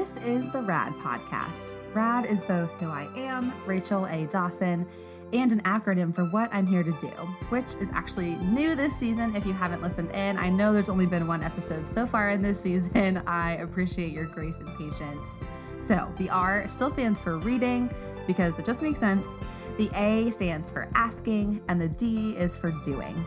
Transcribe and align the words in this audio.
This 0.00 0.16
is 0.24 0.50
the 0.50 0.62
RAD 0.62 0.94
podcast. 0.94 1.74
RAD 1.92 2.24
is 2.24 2.42
both 2.44 2.70
who 2.80 2.86
I 2.86 3.06
am, 3.16 3.52
Rachel 3.66 4.06
A. 4.06 4.24
Dawson, 4.28 4.86
and 5.34 5.52
an 5.52 5.60
acronym 5.64 6.14
for 6.14 6.24
what 6.24 6.48
I'm 6.54 6.66
here 6.66 6.82
to 6.82 6.92
do, 6.92 7.08
which 7.50 7.74
is 7.78 7.90
actually 7.92 8.36
new 8.36 8.74
this 8.74 8.96
season 8.96 9.36
if 9.36 9.44
you 9.44 9.52
haven't 9.52 9.82
listened 9.82 10.10
in. 10.12 10.38
I 10.38 10.48
know 10.48 10.72
there's 10.72 10.88
only 10.88 11.04
been 11.04 11.26
one 11.26 11.42
episode 11.42 11.90
so 11.90 12.06
far 12.06 12.30
in 12.30 12.40
this 12.40 12.58
season. 12.62 13.22
I 13.26 13.56
appreciate 13.56 14.10
your 14.12 14.24
grace 14.24 14.60
and 14.60 14.68
patience. 14.78 15.38
So, 15.80 16.10
the 16.16 16.30
R 16.30 16.66
still 16.66 16.88
stands 16.88 17.20
for 17.20 17.36
reading 17.36 17.94
because 18.26 18.58
it 18.58 18.64
just 18.64 18.80
makes 18.80 19.00
sense. 19.00 19.26
The 19.76 19.90
A 19.94 20.30
stands 20.30 20.70
for 20.70 20.88
asking, 20.94 21.60
and 21.68 21.78
the 21.78 21.88
D 21.88 22.38
is 22.38 22.56
for 22.56 22.70
doing. 22.86 23.22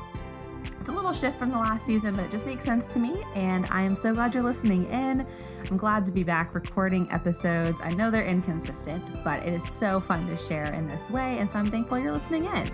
It's 0.79 0.89
a 0.89 0.91
little 0.91 1.13
shift 1.13 1.37
from 1.37 1.51
the 1.51 1.57
last 1.57 1.85
season, 1.85 2.15
but 2.15 2.25
it 2.25 2.31
just 2.31 2.47
makes 2.47 2.65
sense 2.65 2.91
to 2.93 2.99
me, 2.99 3.13
and 3.35 3.67
I 3.67 3.83
am 3.83 3.95
so 3.95 4.13
glad 4.13 4.33
you're 4.33 4.41
listening 4.41 4.89
in. 4.89 5.27
I'm 5.71 5.77
glad 5.77 6.05
to 6.07 6.11
be 6.11 6.23
back 6.23 6.53
recording 6.53 7.09
episodes. 7.09 7.79
I 7.81 7.91
know 7.91 8.11
they're 8.11 8.25
inconsistent, 8.25 9.03
but 9.23 9.41
it 9.43 9.53
is 9.53 9.63
so 9.67 9.99
fun 9.99 10.27
to 10.27 10.37
share 10.37 10.71
in 10.73 10.87
this 10.87 11.09
way, 11.09 11.37
and 11.39 11.49
so 11.49 11.57
I'm 11.57 11.65
thankful 11.67 11.97
you're 11.97 12.11
listening 12.11 12.45
in. 12.45 12.69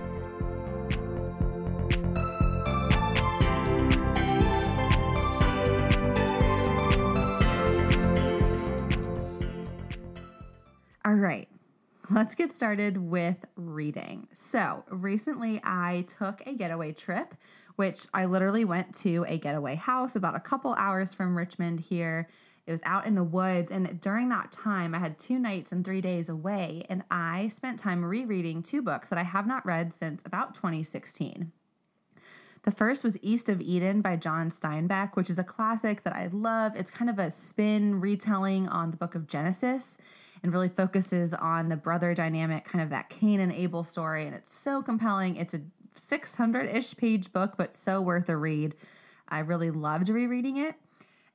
All 11.05 11.13
right, 11.13 11.47
let's 12.09 12.35
get 12.35 12.51
started 12.53 12.97
with 12.97 13.37
reading. 13.55 14.27
So, 14.33 14.83
recently 14.89 15.61
I 15.63 16.05
took 16.07 16.41
a 16.45 16.53
getaway 16.53 16.91
trip 16.93 17.35
which 17.79 18.07
I 18.13 18.25
literally 18.25 18.65
went 18.65 18.93
to 18.95 19.23
a 19.29 19.37
getaway 19.37 19.75
house 19.75 20.17
about 20.17 20.35
a 20.35 20.41
couple 20.41 20.73
hours 20.73 21.13
from 21.13 21.37
Richmond 21.37 21.79
here. 21.79 22.27
It 22.69 22.73
was 22.73 22.81
out 22.85 23.07
in 23.07 23.15
the 23.15 23.23
woods. 23.23 23.71
And 23.71 23.99
during 23.99 24.29
that 24.29 24.51
time, 24.51 24.93
I 24.93 24.99
had 24.99 25.17
two 25.17 25.39
nights 25.39 25.71
and 25.71 25.83
three 25.83 26.01
days 26.01 26.29
away. 26.29 26.85
And 26.87 27.01
I 27.09 27.47
spent 27.47 27.79
time 27.79 28.05
rereading 28.05 28.61
two 28.61 28.83
books 28.83 29.09
that 29.09 29.17
I 29.17 29.23
have 29.23 29.47
not 29.47 29.65
read 29.65 29.91
since 29.91 30.21
about 30.23 30.53
2016. 30.53 31.51
The 32.61 32.71
first 32.71 33.03
was 33.03 33.17
East 33.23 33.49
of 33.49 33.59
Eden 33.59 34.01
by 34.01 34.17
John 34.17 34.51
Steinbeck, 34.51 35.15
which 35.15 35.31
is 35.31 35.39
a 35.39 35.43
classic 35.43 36.03
that 36.03 36.13
I 36.13 36.29
love. 36.31 36.75
It's 36.75 36.91
kind 36.91 37.09
of 37.09 37.17
a 37.17 37.31
spin 37.31 37.99
retelling 37.99 38.67
on 38.67 38.91
the 38.91 38.97
book 38.97 39.15
of 39.15 39.25
Genesis 39.25 39.97
and 40.43 40.53
really 40.53 40.69
focuses 40.69 41.33
on 41.33 41.69
the 41.69 41.75
brother 41.75 42.13
dynamic, 42.13 42.65
kind 42.65 42.83
of 42.83 42.91
that 42.91 43.09
Cain 43.09 43.39
and 43.39 43.51
Abel 43.51 43.83
story. 43.83 44.27
And 44.27 44.35
it's 44.35 44.53
so 44.53 44.83
compelling. 44.83 45.37
It's 45.37 45.55
a 45.55 45.61
600 45.95 46.69
ish 46.69 46.95
page 46.97 47.33
book, 47.33 47.55
but 47.57 47.75
so 47.75 47.99
worth 47.99 48.29
a 48.29 48.37
read. 48.37 48.75
I 49.27 49.39
really 49.39 49.71
loved 49.71 50.09
rereading 50.09 50.57
it. 50.57 50.75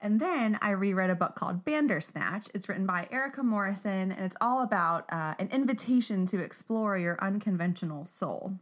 And 0.04 0.20
then 0.20 0.58
I 0.60 0.72
reread 0.72 1.08
a 1.08 1.14
book 1.14 1.34
called 1.34 1.64
Bandersnatch. 1.64 2.48
It's 2.52 2.68
written 2.68 2.84
by 2.84 3.08
Erica 3.10 3.42
Morrison, 3.42 4.12
and 4.12 4.20
it's 4.20 4.36
all 4.38 4.62
about 4.62 5.10
uh, 5.10 5.32
an 5.38 5.48
invitation 5.50 6.26
to 6.26 6.40
explore 6.40 6.98
your 6.98 7.16
unconventional 7.24 8.04
soul. 8.04 8.58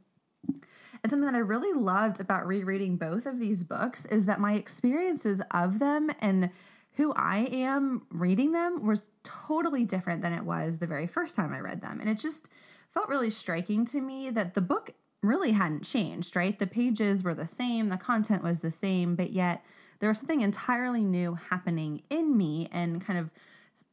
And 0.46 1.10
something 1.10 1.26
that 1.26 1.34
I 1.34 1.40
really 1.40 1.76
loved 1.76 2.20
about 2.20 2.46
rereading 2.46 2.96
both 2.96 3.26
of 3.26 3.40
these 3.40 3.64
books 3.64 4.06
is 4.06 4.26
that 4.26 4.38
my 4.38 4.54
experiences 4.54 5.42
of 5.50 5.80
them 5.80 6.12
and 6.20 6.50
who 6.92 7.12
I 7.14 7.48
am 7.50 8.06
reading 8.10 8.52
them 8.52 8.86
was 8.86 9.10
totally 9.24 9.84
different 9.84 10.22
than 10.22 10.32
it 10.32 10.44
was 10.44 10.78
the 10.78 10.86
very 10.86 11.08
first 11.08 11.34
time 11.34 11.52
I 11.52 11.58
read 11.58 11.80
them. 11.80 11.98
And 11.98 12.08
it 12.08 12.18
just 12.18 12.50
felt 12.90 13.08
really 13.08 13.30
striking 13.30 13.84
to 13.86 14.00
me 14.00 14.30
that 14.30 14.54
the 14.54 14.60
book 14.60 14.92
really 15.24 15.52
hadn't 15.52 15.82
changed, 15.82 16.36
right? 16.36 16.56
The 16.56 16.68
pages 16.68 17.24
were 17.24 17.34
the 17.34 17.48
same, 17.48 17.88
the 17.88 17.96
content 17.96 18.44
was 18.44 18.60
the 18.60 18.70
same, 18.70 19.16
but 19.16 19.32
yet 19.32 19.64
there 20.02 20.10
was 20.10 20.18
something 20.18 20.40
entirely 20.40 21.04
new 21.04 21.34
happening 21.34 22.02
in 22.10 22.36
me 22.36 22.68
and 22.72 23.00
kind 23.00 23.20
of 23.20 23.30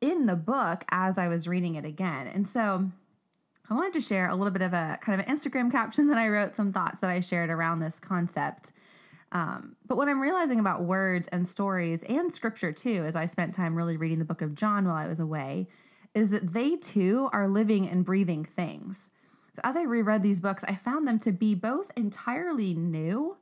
in 0.02 0.26
the 0.26 0.36
book 0.36 0.84
as 0.90 1.20
I 1.20 1.28
was 1.28 1.48
reading 1.48 1.76
it 1.76 1.86
again. 1.86 2.26
And 2.26 2.48
so 2.48 2.90
I 3.70 3.74
wanted 3.76 3.94
to 3.94 4.02
share 4.02 4.28
a 4.28 4.34
little 4.34 4.50
bit 4.50 4.64
of 4.64 4.74
a 4.74 4.98
kind 5.02 5.22
of 5.22 5.28
an 5.28 5.36
Instagram 5.36 5.72
caption 5.72 6.08
that 6.08 6.18
I 6.18 6.28
wrote, 6.30 6.56
some 6.56 6.74
thoughts 6.74 7.00
that 7.02 7.12
I 7.12 7.20
shared 7.20 7.52
around 7.52 7.80
this 7.80 8.00
concept. 8.00 8.72
Um, 9.32 9.76
but 9.86 9.98
what 9.98 10.10
I'm 10.10 10.20
realizing 10.20 10.60
about 10.60 10.82
words 10.82 11.28
and 11.28 11.48
stories 11.48 12.02
and 12.02 12.34
scripture 12.34 12.72
too, 12.72 13.04
as 13.06 13.16
I 13.16 13.28
spent 13.28 13.54
time 13.54 13.76
really 13.76 13.96
reading 13.96 14.18
the 14.18 14.26
book 14.26 14.42
of 14.42 14.56
John 14.56 14.88
while 14.88 14.98
I 14.98 15.06
was 15.06 15.20
away, 15.20 15.68
is 16.16 16.32
that 16.32 16.54
they 16.54 16.76
too 16.76 17.30
are 17.34 17.48
living 17.48 17.88
and 17.88 18.04
breathing 18.04 18.46
things. 18.46 19.12
So 19.54 19.62
as 19.64 19.78
I 19.78 19.84
reread 19.84 20.24
these 20.24 20.40
books, 20.40 20.64
I 20.64 20.74
found 20.74 21.08
them 21.08 21.20
to 21.20 21.32
be 21.32 21.54
both 21.54 21.92
entirely 21.96 22.74
new, 22.74 23.38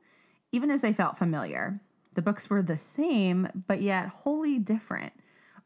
even 0.52 0.70
as 0.70 0.82
they 0.82 0.92
felt 0.92 1.16
familiar. 1.16 1.80
The 2.18 2.22
books 2.22 2.50
were 2.50 2.62
the 2.62 2.76
same, 2.76 3.48
but 3.68 3.80
yet 3.80 4.08
wholly 4.08 4.58
different 4.58 5.12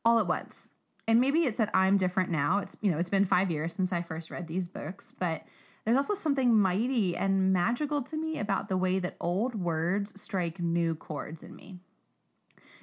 all 0.05 0.19
at 0.19 0.27
once. 0.27 0.69
And 1.09 1.19
maybe 1.19 1.45
it's 1.45 1.57
that 1.57 1.71
I'm 1.73 1.97
different 1.97 2.29
now. 2.29 2.59
It's, 2.59 2.77
you 2.83 2.91
know, 2.91 2.99
it's 2.99 3.09
been 3.09 3.25
five 3.25 3.51
years 3.51 3.73
since 3.73 3.91
I 3.91 4.03
first 4.03 4.31
read 4.31 4.49
these 4.49 4.69
books, 4.69 5.15
but 5.19 5.45
there's 5.87 5.97
also 5.97 6.13
something 6.13 6.55
mighty 6.55 7.17
and 7.17 7.55
magical 7.55 8.03
to 8.03 8.19
me 8.19 8.39
about 8.39 8.69
the 8.69 8.77
way 8.77 8.99
that 8.99 9.17
old 9.19 9.55
words 9.55 10.21
strike 10.21 10.61
new 10.61 10.95
chords 10.95 11.43
in 11.43 11.57
me. 11.57 11.79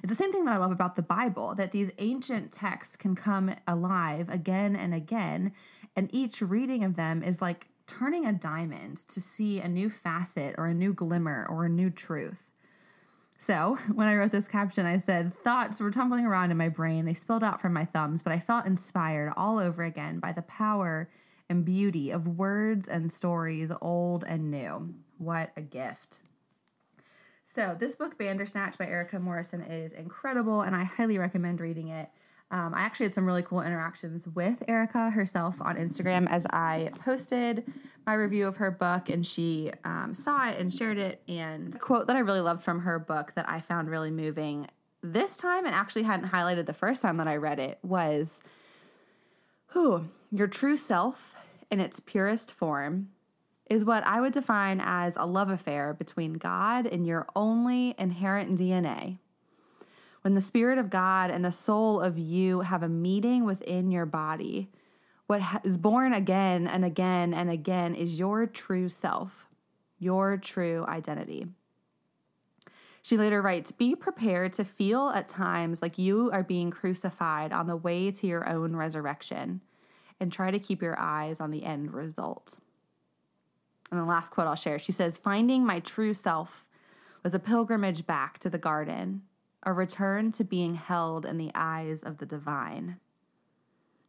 It's 0.01 0.11
the 0.11 0.15
same 0.15 0.31
thing 0.31 0.45
that 0.45 0.55
I 0.55 0.57
love 0.57 0.71
about 0.71 0.95
the 0.95 1.03
Bible 1.03 1.53
that 1.53 1.71
these 1.71 1.91
ancient 1.99 2.51
texts 2.51 2.95
can 2.95 3.13
come 3.13 3.53
alive 3.67 4.29
again 4.29 4.75
and 4.75 4.95
again 4.95 5.51
and 5.95 6.09
each 6.11 6.41
reading 6.41 6.83
of 6.83 6.95
them 6.95 7.21
is 7.21 7.39
like 7.39 7.67
turning 7.85 8.25
a 8.25 8.33
diamond 8.33 8.97
to 9.09 9.21
see 9.21 9.59
a 9.59 9.67
new 9.67 9.91
facet 9.91 10.55
or 10.57 10.65
a 10.65 10.73
new 10.73 10.91
glimmer 10.91 11.45
or 11.47 11.65
a 11.65 11.69
new 11.69 11.91
truth. 11.91 12.48
So, 13.39 13.77
when 13.93 14.07
I 14.07 14.15
wrote 14.15 14.31
this 14.31 14.47
caption, 14.47 14.85
I 14.85 14.97
said, 14.97 15.33
Thoughts 15.43 15.79
were 15.79 15.89
tumbling 15.89 16.25
around 16.25 16.51
in 16.51 16.57
my 16.57 16.69
brain. 16.69 17.05
They 17.05 17.15
spilled 17.15 17.43
out 17.43 17.59
from 17.59 17.73
my 17.73 17.85
thumbs, 17.85 18.21
but 18.21 18.33
I 18.33 18.39
felt 18.39 18.67
inspired 18.67 19.33
all 19.35 19.57
over 19.57 19.83
again 19.83 20.19
by 20.19 20.33
the 20.33 20.43
power 20.43 21.09
and 21.49 21.65
beauty 21.65 22.11
of 22.11 22.27
words 22.27 22.87
and 22.87 23.11
stories, 23.11 23.71
old 23.81 24.23
and 24.23 24.51
new. 24.51 24.93
What 25.17 25.51
a 25.57 25.61
gift. 25.61 26.19
So, 27.45 27.75
this 27.79 27.95
book, 27.95 28.17
Bandersnatch 28.17 28.77
by 28.77 28.85
Erica 28.85 29.19
Morrison, 29.19 29.61
is 29.61 29.93
incredible, 29.93 30.61
and 30.61 30.75
I 30.75 30.83
highly 30.83 31.17
recommend 31.17 31.61
reading 31.61 31.87
it. 31.87 32.09
Um, 32.51 32.73
I 32.73 32.81
actually 32.81 33.05
had 33.05 33.13
some 33.13 33.25
really 33.25 33.43
cool 33.43 33.61
interactions 33.61 34.27
with 34.27 34.63
Erica 34.67 35.11
herself 35.11 35.61
on 35.61 35.75
Instagram 35.75 36.27
as 36.29 36.47
I 36.47 36.91
posted 36.99 37.71
my 38.07 38.13
review 38.13 38.47
of 38.47 38.57
her 38.57 38.71
book, 38.71 39.09
and 39.09 39.23
she 39.23 39.71
um, 39.83 40.15
saw 40.15 40.49
it 40.49 40.59
and 40.59 40.73
shared 40.73 40.97
it. 40.97 41.21
And 41.27 41.75
a 41.75 41.77
quote 41.77 42.07
that 42.07 42.15
I 42.15 42.19
really 42.19 42.41
loved 42.41 42.63
from 42.63 42.79
her 42.81 42.97
book 42.97 43.33
that 43.35 43.47
I 43.47 43.61
found 43.61 43.89
really 43.89 44.09
moving 44.09 44.67
this 45.03 45.37
time 45.37 45.65
and 45.65 45.75
actually 45.75 46.03
hadn't 46.03 46.29
highlighted 46.29 46.65
the 46.65 46.73
first 46.73 47.01
time 47.01 47.17
that 47.17 47.27
I 47.27 47.35
read 47.35 47.59
it 47.59 47.77
was 47.83 48.43
Who, 49.67 50.05
your 50.31 50.47
true 50.47 50.75
self 50.75 51.35
in 51.69 51.79
its 51.79 51.99
purest 51.99 52.51
form 52.51 53.09
is 53.69 53.85
what 53.85 54.05
I 54.05 54.19
would 54.19 54.33
define 54.33 54.81
as 54.83 55.15
a 55.15 55.27
love 55.27 55.49
affair 55.49 55.93
between 55.93 56.33
God 56.33 56.87
and 56.87 57.05
your 57.05 57.27
only 57.35 57.93
inherent 57.99 58.57
DNA 58.57 59.19
when 60.21 60.35
the 60.35 60.41
Spirit 60.41 60.77
of 60.77 60.89
God 60.89 61.31
and 61.31 61.43
the 61.43 61.51
soul 61.51 62.01
of 62.01 62.17
you 62.17 62.61
have 62.61 62.83
a 62.83 62.89
meeting 62.89 63.45
within 63.45 63.91
your 63.91 64.05
body, 64.05 64.69
what 65.27 65.41
is 65.63 65.77
born 65.77 66.13
again 66.13 66.67
and 66.67 66.83
again 66.83 67.33
and 67.33 67.49
again 67.49 67.95
is 67.95 68.19
your 68.19 68.45
true 68.45 68.89
self, 68.89 69.47
your 69.97 70.37
true 70.37 70.85
identity. 70.87 71.47
She 73.01 73.17
later 73.17 73.41
writes 73.41 73.71
Be 73.71 73.95
prepared 73.95 74.53
to 74.53 74.65
feel 74.65 75.09
at 75.09 75.27
times 75.27 75.81
like 75.81 75.97
you 75.97 76.29
are 76.31 76.43
being 76.43 76.71
crucified 76.71 77.53
on 77.53 77.67
the 77.67 77.75
way 77.75 78.11
to 78.11 78.27
your 78.27 78.47
own 78.49 78.75
resurrection 78.75 79.61
and 80.19 80.31
try 80.31 80.51
to 80.51 80.59
keep 80.59 80.81
your 80.81 80.99
eyes 80.99 81.39
on 81.39 81.51
the 81.51 81.63
end 81.63 81.93
result. 81.93 82.57
And 83.89 83.99
the 83.99 84.05
last 84.05 84.31
quote 84.31 84.47
I'll 84.47 84.55
share 84.55 84.79
she 84.79 84.91
says, 84.91 85.17
Finding 85.17 85.65
my 85.65 85.79
true 85.79 86.13
self 86.13 86.65
was 87.23 87.33
a 87.33 87.39
pilgrimage 87.39 88.05
back 88.05 88.39
to 88.39 88.49
the 88.49 88.57
garden 88.57 89.21
a 89.63 89.73
return 89.73 90.31
to 90.33 90.43
being 90.43 90.75
held 90.75 91.25
in 91.25 91.37
the 91.37 91.51
eyes 91.53 92.03
of 92.03 92.17
the 92.17 92.25
divine. 92.25 92.97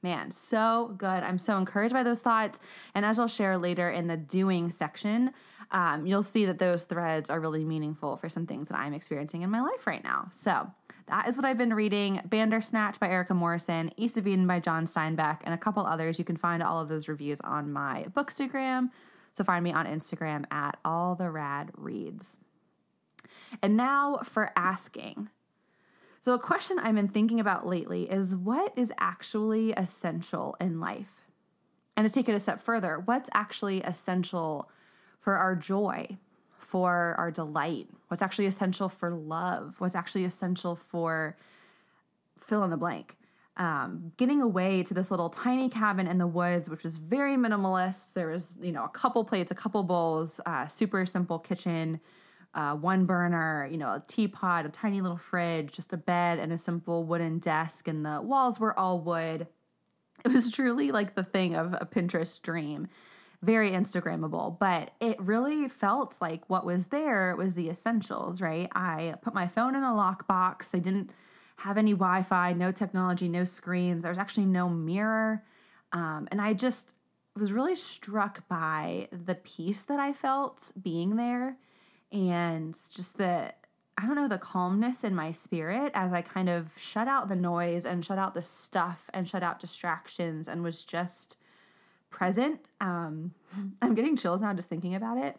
Man, 0.02 0.30
so 0.30 0.94
good. 0.96 1.08
I'm 1.08 1.38
so 1.38 1.58
encouraged 1.58 1.92
by 1.92 2.02
those 2.02 2.20
thoughts. 2.20 2.58
And 2.94 3.04
as 3.04 3.18
I'll 3.18 3.28
share 3.28 3.58
later 3.58 3.90
in 3.90 4.06
the 4.06 4.16
doing 4.16 4.70
section, 4.70 5.32
um, 5.72 6.06
you'll 6.06 6.22
see 6.22 6.46
that 6.46 6.58
those 6.58 6.84
threads 6.84 7.28
are 7.28 7.38
really 7.38 7.64
meaningful 7.64 8.16
for 8.16 8.28
some 8.28 8.46
things 8.46 8.68
that 8.68 8.78
I'm 8.78 8.94
experiencing 8.94 9.42
in 9.42 9.50
my 9.50 9.60
life 9.60 9.86
right 9.86 10.02
now. 10.02 10.28
So 10.32 10.70
that 11.06 11.28
is 11.28 11.36
what 11.36 11.44
I've 11.44 11.58
been 11.58 11.74
reading 11.74 12.20
Bandersnatch 12.24 12.98
by 12.98 13.08
Erica 13.08 13.34
Morrison, 13.34 13.92
East 13.96 14.16
of 14.16 14.26
Eden 14.26 14.46
by 14.46 14.58
John 14.58 14.86
Steinbeck, 14.86 15.40
and 15.44 15.52
a 15.52 15.58
couple 15.58 15.84
others. 15.84 16.18
You 16.18 16.24
can 16.24 16.36
find 16.36 16.62
all 16.62 16.80
of 16.80 16.88
those 16.88 17.08
reviews 17.08 17.40
on 17.42 17.72
my 17.72 18.06
Bookstagram. 18.16 18.88
So 19.32 19.44
find 19.44 19.62
me 19.62 19.72
on 19.72 19.86
Instagram 19.86 20.44
at 20.50 20.78
All 20.84 21.14
the 21.14 21.30
Rad 21.30 21.70
Reads. 21.76 22.36
And 23.62 23.76
now 23.76 24.20
for 24.24 24.50
asking. 24.56 25.28
So, 26.20 26.34
a 26.34 26.38
question 26.38 26.78
I've 26.78 26.94
been 26.94 27.08
thinking 27.08 27.40
about 27.40 27.66
lately 27.66 28.10
is 28.10 28.34
what 28.34 28.76
is 28.76 28.92
actually 28.98 29.72
essential 29.72 30.56
in 30.60 30.78
life? 30.78 31.26
And 31.96 32.06
to 32.06 32.12
take 32.12 32.28
it 32.28 32.34
a 32.34 32.40
step 32.40 32.60
further, 32.60 33.02
what's 33.04 33.30
actually 33.34 33.82
essential 33.82 34.70
for 35.20 35.34
our 35.34 35.56
joy, 35.56 36.18
for 36.50 37.14
our 37.18 37.30
delight? 37.30 37.88
What's 38.08 38.22
actually 38.22 38.46
essential 38.46 38.88
for 38.88 39.10
love? 39.10 39.76
What's 39.78 39.94
actually 39.94 40.24
essential 40.24 40.76
for 40.76 41.36
fill 42.38 42.64
in 42.64 42.70
the 42.70 42.76
blank? 42.76 43.16
um, 43.60 44.12
getting 44.16 44.40
away 44.40 44.82
to 44.84 44.94
this 44.94 45.10
little 45.10 45.28
tiny 45.28 45.68
cabin 45.68 46.06
in 46.06 46.16
the 46.16 46.26
woods, 46.26 46.70
which 46.70 46.82
was 46.82 46.96
very 46.96 47.36
minimalist. 47.36 48.14
There 48.14 48.28
was, 48.28 48.56
you 48.60 48.72
know, 48.72 48.84
a 48.84 48.88
couple 48.88 49.22
plates, 49.22 49.50
a 49.50 49.54
couple 49.54 49.82
bowls, 49.82 50.40
uh, 50.46 50.66
super 50.66 51.04
simple 51.04 51.38
kitchen, 51.38 52.00
uh, 52.54 52.74
one 52.74 53.06
burner, 53.06 53.68
you 53.70 53.78
know, 53.78 53.88
a 53.88 54.02
teapot, 54.06 54.66
a 54.66 54.68
tiny 54.68 55.00
little 55.00 55.16
fridge, 55.16 55.72
just 55.72 55.92
a 55.92 55.96
bed, 55.96 56.38
and 56.38 56.52
a 56.52 56.58
simple 56.58 57.04
wooden 57.04 57.38
desk. 57.38 57.86
And 57.86 58.04
the 58.04 58.20
walls 58.20 58.58
were 58.58 58.78
all 58.78 59.00
wood. 59.00 59.46
It 60.22 60.32
was 60.32 60.52
truly 60.52 60.92
like 60.92 61.14
the 61.14 61.22
thing 61.22 61.54
of 61.54 61.72
a 61.72 61.86
Pinterest 61.86 62.42
dream. 62.42 62.88
Very 63.40 63.70
Instagrammable, 63.70 64.58
but 64.58 64.90
it 65.00 65.18
really 65.18 65.66
felt 65.66 66.18
like 66.20 66.42
what 66.48 66.66
was 66.66 66.88
there 66.88 67.34
was 67.36 67.54
the 67.54 67.70
essentials, 67.70 68.42
right? 68.42 68.68
I 68.74 69.14
put 69.22 69.32
my 69.32 69.48
phone 69.48 69.74
in 69.74 69.82
a 69.82 69.86
lockbox. 69.86 70.74
I 70.74 70.78
didn't 70.78 71.10
have 71.56 71.78
any 71.78 71.92
Wi 71.92 72.22
Fi, 72.22 72.52
no 72.52 72.70
technology, 72.70 73.30
no 73.30 73.44
screens. 73.44 74.02
There 74.02 74.10
was 74.10 74.18
actually 74.18 74.44
no 74.44 74.68
mirror. 74.68 75.42
Um, 75.92 76.28
and 76.30 76.38
I 76.38 76.52
just 76.52 76.92
was 77.34 77.50
really 77.50 77.76
struck 77.76 78.46
by 78.46 79.08
the 79.10 79.36
peace 79.36 79.80
that 79.84 79.98
I 79.98 80.12
felt 80.12 80.70
being 80.82 81.16
there 81.16 81.56
and 82.12 82.74
just 82.92 83.18
the, 83.18 83.52
I 83.96 84.06
don't 84.06 84.16
know, 84.16 84.28
the 84.28 84.38
calmness 84.38 85.04
in 85.04 85.14
my 85.14 85.32
spirit 85.32 85.92
as 85.94 86.12
I 86.12 86.22
kind 86.22 86.48
of 86.48 86.70
shut 86.78 87.08
out 87.08 87.28
the 87.28 87.36
noise 87.36 87.86
and 87.86 88.04
shut 88.04 88.18
out 88.18 88.34
the 88.34 88.42
stuff 88.42 89.08
and 89.12 89.28
shut 89.28 89.42
out 89.42 89.60
distractions 89.60 90.48
and 90.48 90.62
was 90.62 90.84
just 90.84 91.36
present. 92.10 92.60
Um, 92.80 93.32
I'm 93.82 93.94
getting 93.94 94.16
chills 94.16 94.40
now 94.40 94.52
just 94.54 94.68
thinking 94.68 94.94
about 94.94 95.18
it. 95.18 95.36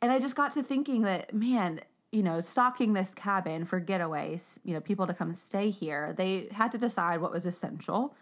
And 0.00 0.10
I 0.10 0.18
just 0.18 0.34
got 0.34 0.52
to 0.52 0.62
thinking 0.62 1.02
that, 1.02 1.32
man, 1.32 1.80
you 2.10 2.22
know, 2.22 2.40
stocking 2.40 2.92
this 2.92 3.14
cabin 3.14 3.64
for 3.64 3.80
getaways, 3.80 4.58
you 4.64 4.74
know, 4.74 4.80
people 4.80 5.06
to 5.06 5.14
come 5.14 5.32
stay 5.32 5.70
here, 5.70 6.12
they 6.16 6.48
had 6.50 6.72
to 6.72 6.78
decide 6.78 7.20
what 7.20 7.32
was 7.32 7.46
essential. 7.46 8.14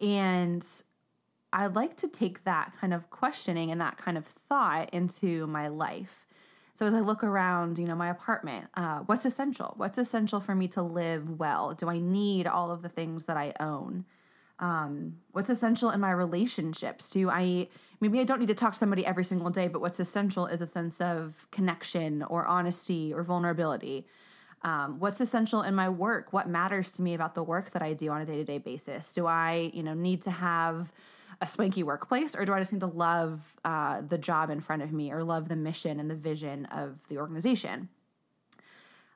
And 0.00 0.66
I'd 1.52 1.74
like 1.74 1.96
to 1.98 2.08
take 2.08 2.44
that 2.44 2.72
kind 2.80 2.92
of 2.92 3.10
questioning 3.10 3.70
and 3.70 3.80
that 3.80 3.96
kind 3.96 4.18
of 4.18 4.26
thought 4.48 4.90
into 4.92 5.46
my 5.46 5.68
life. 5.68 6.26
So 6.74 6.86
as 6.86 6.94
I 6.94 7.00
look 7.00 7.22
around, 7.22 7.78
you 7.78 7.86
know, 7.86 7.94
my 7.94 8.08
apartment, 8.08 8.68
uh, 8.74 9.00
what's 9.00 9.26
essential? 9.26 9.74
What's 9.76 9.98
essential 9.98 10.40
for 10.40 10.54
me 10.54 10.68
to 10.68 10.82
live 10.82 11.38
well? 11.38 11.74
Do 11.74 11.88
I 11.88 11.98
need 11.98 12.46
all 12.46 12.70
of 12.70 12.82
the 12.82 12.88
things 12.88 13.24
that 13.24 13.36
I 13.36 13.52
own? 13.60 14.04
Um, 14.58 15.16
what's 15.32 15.50
essential 15.50 15.90
in 15.90 16.00
my 16.00 16.10
relationships? 16.10 17.10
Do 17.10 17.30
I 17.30 17.68
maybe 18.00 18.20
I 18.20 18.24
don't 18.24 18.40
need 18.40 18.48
to 18.48 18.54
talk 18.54 18.72
to 18.72 18.78
somebody 18.78 19.04
every 19.04 19.24
single 19.24 19.50
day, 19.50 19.68
but 19.68 19.80
what's 19.80 20.00
essential 20.00 20.46
is 20.46 20.60
a 20.60 20.66
sense 20.66 21.00
of 21.00 21.46
connection 21.50 22.22
or 22.22 22.46
honesty 22.46 23.12
or 23.12 23.22
vulnerability. 23.22 24.06
Um, 24.62 24.98
what's 24.98 25.20
essential 25.20 25.62
in 25.62 25.74
my 25.74 25.88
work? 25.88 26.32
What 26.32 26.48
matters 26.48 26.92
to 26.92 27.02
me 27.02 27.14
about 27.14 27.34
the 27.34 27.42
work 27.42 27.70
that 27.70 27.82
I 27.82 27.94
do 27.94 28.10
on 28.10 28.20
a 28.20 28.26
day 28.26 28.36
to 28.36 28.44
day 28.44 28.58
basis? 28.58 29.12
Do 29.12 29.26
I, 29.26 29.70
you 29.72 29.82
know, 29.82 29.94
need 29.94 30.22
to 30.22 30.30
have 30.30 30.92
a 31.40 31.46
swanky 31.46 31.82
workplace, 31.82 32.34
or 32.34 32.44
do 32.44 32.52
I 32.52 32.58
just 32.58 32.72
need 32.72 32.80
to 32.80 32.86
love 32.86 33.40
uh, 33.64 34.02
the 34.02 34.18
job 34.18 34.50
in 34.50 34.60
front 34.60 34.82
of 34.82 34.92
me, 34.92 35.10
or 35.10 35.24
love 35.24 35.48
the 35.48 35.56
mission 35.56 35.98
and 35.98 36.10
the 36.10 36.14
vision 36.14 36.66
of 36.66 36.98
the 37.08 37.18
organization? 37.18 37.88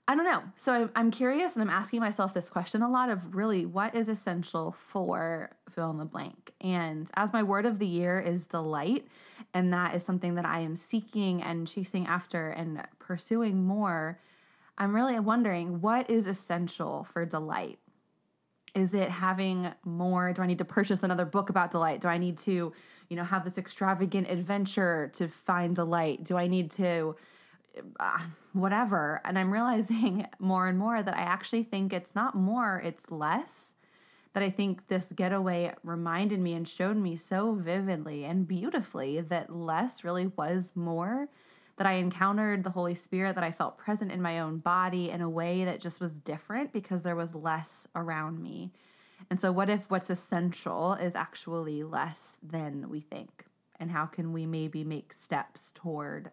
I 0.07 0.15
don't 0.15 0.25
know. 0.25 0.43
So 0.57 0.73
I'm, 0.73 0.91
I'm 0.95 1.11
curious 1.11 1.57
and 1.57 1.63
I'm 1.63 1.75
asking 1.75 2.01
myself 2.01 2.35
this 2.35 2.51
question 2.51 2.83
a 2.83 2.91
lot 2.91 3.09
of 3.09 3.35
really 3.35 3.65
what 3.65 3.95
is 3.95 4.11
essential 4.11 4.73
for 4.73 5.51
fill 5.71 5.91
in 5.91 5.97
the 5.97 6.05
blank. 6.05 6.53
And 6.61 7.11
as 7.15 7.33
my 7.33 7.43
word 7.43 7.65
of 7.65 7.79
the 7.79 7.87
year 7.87 8.21
is 8.21 8.47
delight, 8.47 9.07
and 9.55 9.73
that 9.73 9.95
is 9.95 10.05
something 10.05 10.35
that 10.35 10.45
I 10.45 10.61
am 10.61 10.77
seeking 10.77 11.43
and 11.43 11.67
chasing 11.67 12.07
after 12.07 12.51
and 12.51 12.83
pursuing 12.99 13.65
more, 13.65 14.21
I'm 14.77 14.95
really 14.95 15.19
wondering 15.19 15.81
what 15.81 16.11
is 16.11 16.27
essential 16.27 17.05
for 17.05 17.25
delight? 17.25 17.79
Is 18.75 18.95
it 18.95 19.09
having 19.09 19.73
more? 19.85 20.33
Do 20.33 20.43
I 20.43 20.47
need 20.47 20.59
to 20.59 20.65
purchase 20.65 21.03
another 21.03 21.25
book 21.25 21.49
about 21.51 21.71
delight? 21.71 22.01
Do 22.01 22.09
I 22.09 22.19
need 22.19 22.39
to, 22.39 22.73
you 23.09 23.17
know, 23.17 23.25
have 23.25 23.45
this 23.45 23.59
extravagant 23.59 24.29
adventure 24.29 25.11
to 25.15 25.29
find 25.29 25.77
delight? 25.77 26.25
Do 26.25 26.37
I 26.37 26.49
need 26.49 26.71
to 26.73 27.17
uh, 27.99 28.19
whatever. 28.53 29.21
And 29.25 29.39
I'm 29.39 29.53
realizing 29.53 30.27
more 30.39 30.69
and 30.69 30.79
more 30.79 31.03
that 31.03 31.17
I 31.17 31.23
actually 31.23 31.65
think 31.65 31.93
it's 31.93 32.15
not 32.15 32.35
more, 32.35 32.81
it's 32.85 33.11
less. 33.11 33.75
That 34.33 34.43
I 34.43 34.51
think 34.51 34.89
this 34.89 35.13
getaway 35.15 35.75
reminded 35.85 36.41
me 36.41 36.55
and 36.55 36.67
showed 36.67 36.97
me 36.97 37.17
so 37.17 37.55
vividly 37.55 38.25
and 38.25 38.49
beautifully 38.49 39.21
that 39.21 39.55
less 39.55 40.03
really 40.03 40.27
was 40.27 40.73
more. 40.75 41.29
That 41.77 41.87
I 41.87 41.95
encountered 41.95 42.63
the 42.63 42.71
Holy 42.71 42.95
Spirit, 42.95 43.35
that 43.35 43.45
I 43.45 43.51
felt 43.51 43.79
present 43.79 44.13
in 44.13 44.23
my 44.23 44.39
own 44.39 44.59
body 44.59 45.11
in 45.11 45.21
a 45.21 45.29
way 45.29 45.65
that 45.65 45.81
just 45.81 46.01
was 46.01 46.13
different 46.13 46.73
because 46.73 47.03
there 47.03 47.17
was 47.17 47.35
less 47.35 47.89
around 47.97 48.41
me. 48.41 48.73
And 49.31 49.41
so, 49.41 49.51
what 49.51 49.71
if 49.71 49.91
what's 49.91 50.11
essential 50.11 50.95
is 50.95 51.15
actually 51.15 51.83
less 51.83 52.37
than 52.43 52.89
we 52.89 53.01
think? 53.01 53.45
And 53.81 53.91
how 53.91 54.07
can 54.07 54.33
we 54.33 54.47
maybe 54.47 54.85
make 54.85 55.13
steps 55.13 55.73
toward 55.75 56.31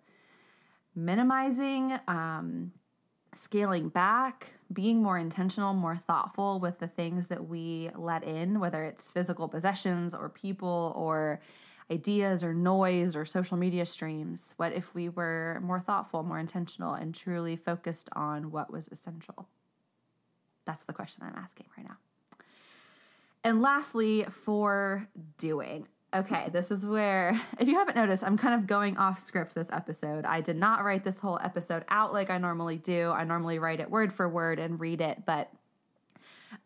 minimizing, 0.96 1.98
um, 2.08 2.72
scaling 3.36 3.90
back, 3.90 4.54
being 4.72 5.02
more 5.02 5.18
intentional, 5.18 5.74
more 5.74 5.98
thoughtful 5.98 6.60
with 6.60 6.80
the 6.80 6.88
things 6.88 7.28
that 7.28 7.48
we 7.48 7.90
let 7.96 8.24
in, 8.24 8.60
whether 8.60 8.84
it's 8.84 9.10
physical 9.12 9.48
possessions 9.48 10.14
or 10.14 10.30
people 10.30 10.94
or 10.96 11.42
ideas 11.92 12.44
or 12.44 12.54
noise 12.54 13.16
or 13.16 13.26
social 13.26 13.58
media 13.58 13.86
streams. 13.86 14.54
What 14.58 14.74
if 14.74 14.94
we 14.96 15.10
were 15.10 15.60
more 15.62 15.82
thoughtful, 15.82 16.24
more 16.24 16.40
intentional, 16.40 16.94
and 16.94 17.14
truly 17.14 17.56
focused 17.56 18.10
on 18.14 18.52
what 18.52 18.72
was 18.72 18.88
essential? 18.92 19.48
That's 20.66 20.84
the 20.84 20.94
question 20.94 21.24
I'm 21.24 21.36
asking 21.36 21.68
right 21.78 21.86
now. 21.86 21.98
And 23.44 23.62
lastly, 23.62 24.26
for 24.30 25.08
doing. 25.38 25.88
Okay, 26.14 26.50
this 26.52 26.72
is 26.72 26.86
where, 26.86 27.40
if 27.60 27.68
you 27.68 27.76
haven't 27.76 27.96
noticed, 27.96 28.24
I'm 28.24 28.38
kind 28.38 28.56
of 28.56 28.68
going 28.68 28.98
off 28.98 29.20
script 29.20 29.56
this 29.56 29.70
episode. 29.72 30.26
I 30.26 30.42
did 30.42 30.58
not 30.58 30.84
write 30.84 31.04
this 31.04 31.20
whole 31.20 31.40
episode 31.44 31.84
out 31.90 32.14
like 32.14 32.30
I 32.30 32.38
normally 32.38 32.78
do. 32.78 33.12
I 33.12 33.24
normally 33.24 33.60
write 33.60 33.80
it 33.80 33.90
word 33.90 34.14
for 34.14 34.30
word 34.30 34.60
and 34.60 34.80
read 34.80 35.02
it, 35.02 35.26
but 35.26 35.52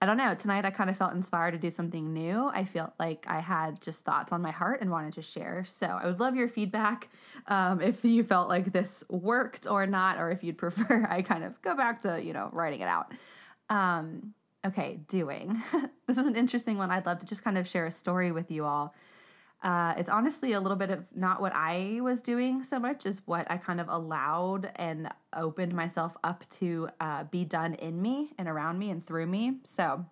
I 0.05 0.07
don't 0.07 0.17
know. 0.17 0.35
Tonight 0.35 0.65
I 0.65 0.69
kind 0.69 0.91
of 0.91 0.97
felt 0.97 1.15
inspired 1.15 1.53
to 1.53 1.57
do 1.57 1.71
something 1.71 2.13
new. 2.13 2.47
I 2.53 2.63
felt 2.63 2.93
like 2.99 3.25
I 3.27 3.39
had 3.39 3.81
just 3.81 4.03
thoughts 4.03 4.31
on 4.31 4.39
my 4.39 4.51
heart 4.51 4.81
and 4.81 4.91
wanted 4.91 5.13
to 5.13 5.23
share. 5.23 5.65
So 5.67 5.87
I 5.87 6.05
would 6.05 6.19
love 6.19 6.35
your 6.35 6.47
feedback 6.47 7.09
um, 7.47 7.81
if 7.81 8.05
you 8.05 8.23
felt 8.23 8.47
like 8.47 8.71
this 8.71 9.03
worked 9.09 9.65
or 9.65 9.87
not, 9.87 10.19
or 10.19 10.29
if 10.29 10.43
you'd 10.43 10.57
prefer 10.59 11.07
I 11.09 11.23
kind 11.23 11.43
of 11.43 11.59
go 11.63 11.75
back 11.75 12.01
to, 12.01 12.23
you 12.23 12.33
know, 12.33 12.51
writing 12.53 12.81
it 12.81 12.87
out. 12.87 13.13
Um, 13.71 14.35
okay, 14.63 14.99
doing. 15.07 15.63
this 16.05 16.19
is 16.19 16.27
an 16.27 16.35
interesting 16.35 16.77
one. 16.77 16.91
I'd 16.91 17.07
love 17.07 17.17
to 17.17 17.25
just 17.25 17.43
kind 17.43 17.57
of 17.57 17.67
share 17.67 17.87
a 17.87 17.91
story 17.91 18.31
with 18.31 18.51
you 18.51 18.63
all 18.63 18.93
uh, 19.65 19.95
it's 19.97 20.09
honestly 20.09 20.53
a 20.53 20.59
little 20.61 20.77
bit 20.77 20.91
of 20.91 21.03
not 21.15 21.41
what 21.41 21.51
I 21.55 21.97
was 21.99 22.21
doing 22.21 22.61
so 22.61 22.77
much 22.77 23.07
as 23.07 23.23
what 23.25 23.49
I 23.49 23.57
kind 23.57 23.81
of 23.81 23.89
allowed 23.89 24.71
and 24.75 25.09
opened 25.35 25.73
myself 25.73 26.15
up 26.23 26.47
to 26.51 26.87
uh, 27.01 27.23
be 27.23 27.45
done 27.45 27.73
in 27.73 27.99
me 27.99 28.29
and 28.37 28.47
around 28.47 28.77
me 28.77 28.91
and 28.91 29.03
through 29.03 29.25
me. 29.25 29.57
So 29.63 30.05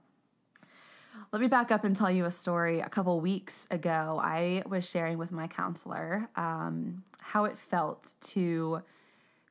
let 1.32 1.40
me 1.40 1.48
back 1.48 1.72
up 1.72 1.84
and 1.84 1.96
tell 1.96 2.10
you 2.10 2.26
a 2.26 2.32
story. 2.32 2.80
A 2.80 2.90
couple 2.90 3.22
weeks 3.22 3.68
ago, 3.70 4.20
I 4.24 4.64
was 4.66 4.90
sharing 4.90 5.20
with 5.20 5.32
my 5.32 5.46
counselor 5.46 6.28
um, 6.36 7.04
how 7.20 7.46
it 7.46 7.60
felt 7.60 8.12
to 8.22 8.82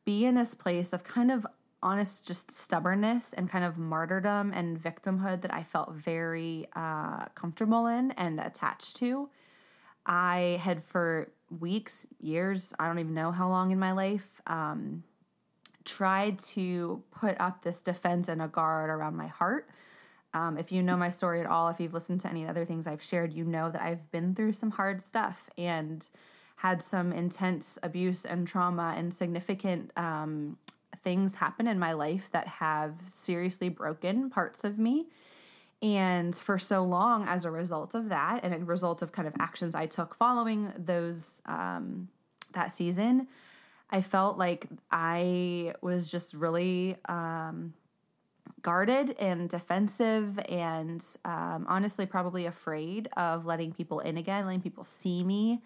be 0.04 0.25
in 0.25 0.35
this 0.35 0.52
place 0.52 0.92
of 0.92 1.04
kind 1.04 1.30
of 1.30 1.47
honest, 1.80 2.26
just 2.26 2.50
stubbornness 2.50 3.35
and 3.35 3.49
kind 3.49 3.64
of 3.64 3.78
martyrdom 3.78 4.52
and 4.52 4.82
victimhood 4.82 5.42
that 5.42 5.54
I 5.54 5.62
felt 5.62 5.92
very 5.92 6.66
uh, 6.75 7.26
comfortable 7.37 7.87
in 7.87 8.11
and 8.12 8.40
attached 8.40 8.97
to. 8.97 9.28
I 10.06 10.61
had 10.62 10.82
for 10.85 11.30
weeks, 11.61 12.06
years, 12.21 12.75
I 12.78 12.87
don't 12.87 12.99
even 12.99 13.14
know 13.14 13.30
how 13.30 13.49
long 13.49 13.71
in 13.71 13.78
my 13.78 13.92
life, 13.92 14.40
um, 14.47 15.02
tried 15.85 16.38
to 16.38 17.02
put 17.11 17.40
up 17.40 17.62
this 17.62 17.80
defense 17.80 18.28
and 18.28 18.40
a 18.42 18.49
guard 18.49 18.90
around 18.90 19.16
my 19.16 19.26
heart. 19.26 19.68
Um, 20.35 20.56
if 20.56 20.73
you 20.73 20.82
know 20.82 20.97
my 20.97 21.11
story 21.11 21.40
at 21.40 21.47
all, 21.47 21.68
if 21.68 21.78
you've 21.78 21.92
listened 21.92 22.21
to 22.23 22.28
any 22.28 22.47
other 22.47 22.64
things 22.64 22.87
I've 22.87 23.02
shared, 23.02 23.32
you 23.32 23.44
know 23.44 23.71
that 23.71 23.82
I've 23.82 24.11
been 24.11 24.35
through 24.35 24.54
some 24.54 24.71
hard 24.71 25.02
stuff 25.02 25.50
and 25.59 26.09
had 26.56 26.82
some 26.82 27.12
intense 27.12 27.78
abuse 27.82 28.25
and 28.25 28.47
trauma 28.47 28.94
and 28.97 29.12
significant 29.12 29.90
um, 29.97 30.56
things 31.02 31.35
happen 31.35 31.66
in 31.66 31.78
my 31.78 31.92
life 31.92 32.28
that 32.32 32.47
have 32.47 32.94
seriously 33.06 33.68
broken 33.68 34.30
parts 34.30 34.64
of 34.64 34.78
me 34.78 35.06
and 35.82 36.34
for 36.34 36.58
so 36.58 36.84
long, 36.84 37.26
as 37.26 37.44
a 37.44 37.50
result 37.50 37.94
of 37.94 38.08
that, 38.10 38.40
and 38.44 38.54
a 38.54 38.58
result 38.58 39.02
of 39.02 39.10
kind 39.10 39.26
of 39.26 39.34
actions 39.40 39.74
I 39.74 39.86
took 39.86 40.14
following 40.14 40.72
those 40.78 41.42
um, 41.44 42.08
that 42.52 42.72
season, 42.72 43.26
I 43.90 44.00
felt 44.00 44.38
like 44.38 44.68
I 44.90 45.74
was 45.82 46.10
just 46.10 46.34
really 46.34 46.96
um, 47.08 47.74
guarded 48.62 49.16
and 49.18 49.50
defensive, 49.50 50.38
and 50.48 51.04
um, 51.24 51.66
honestly, 51.68 52.06
probably 52.06 52.46
afraid 52.46 53.08
of 53.16 53.44
letting 53.44 53.72
people 53.72 54.00
in 54.00 54.16
again, 54.16 54.46
letting 54.46 54.62
people 54.62 54.84
see 54.84 55.24
me, 55.24 55.62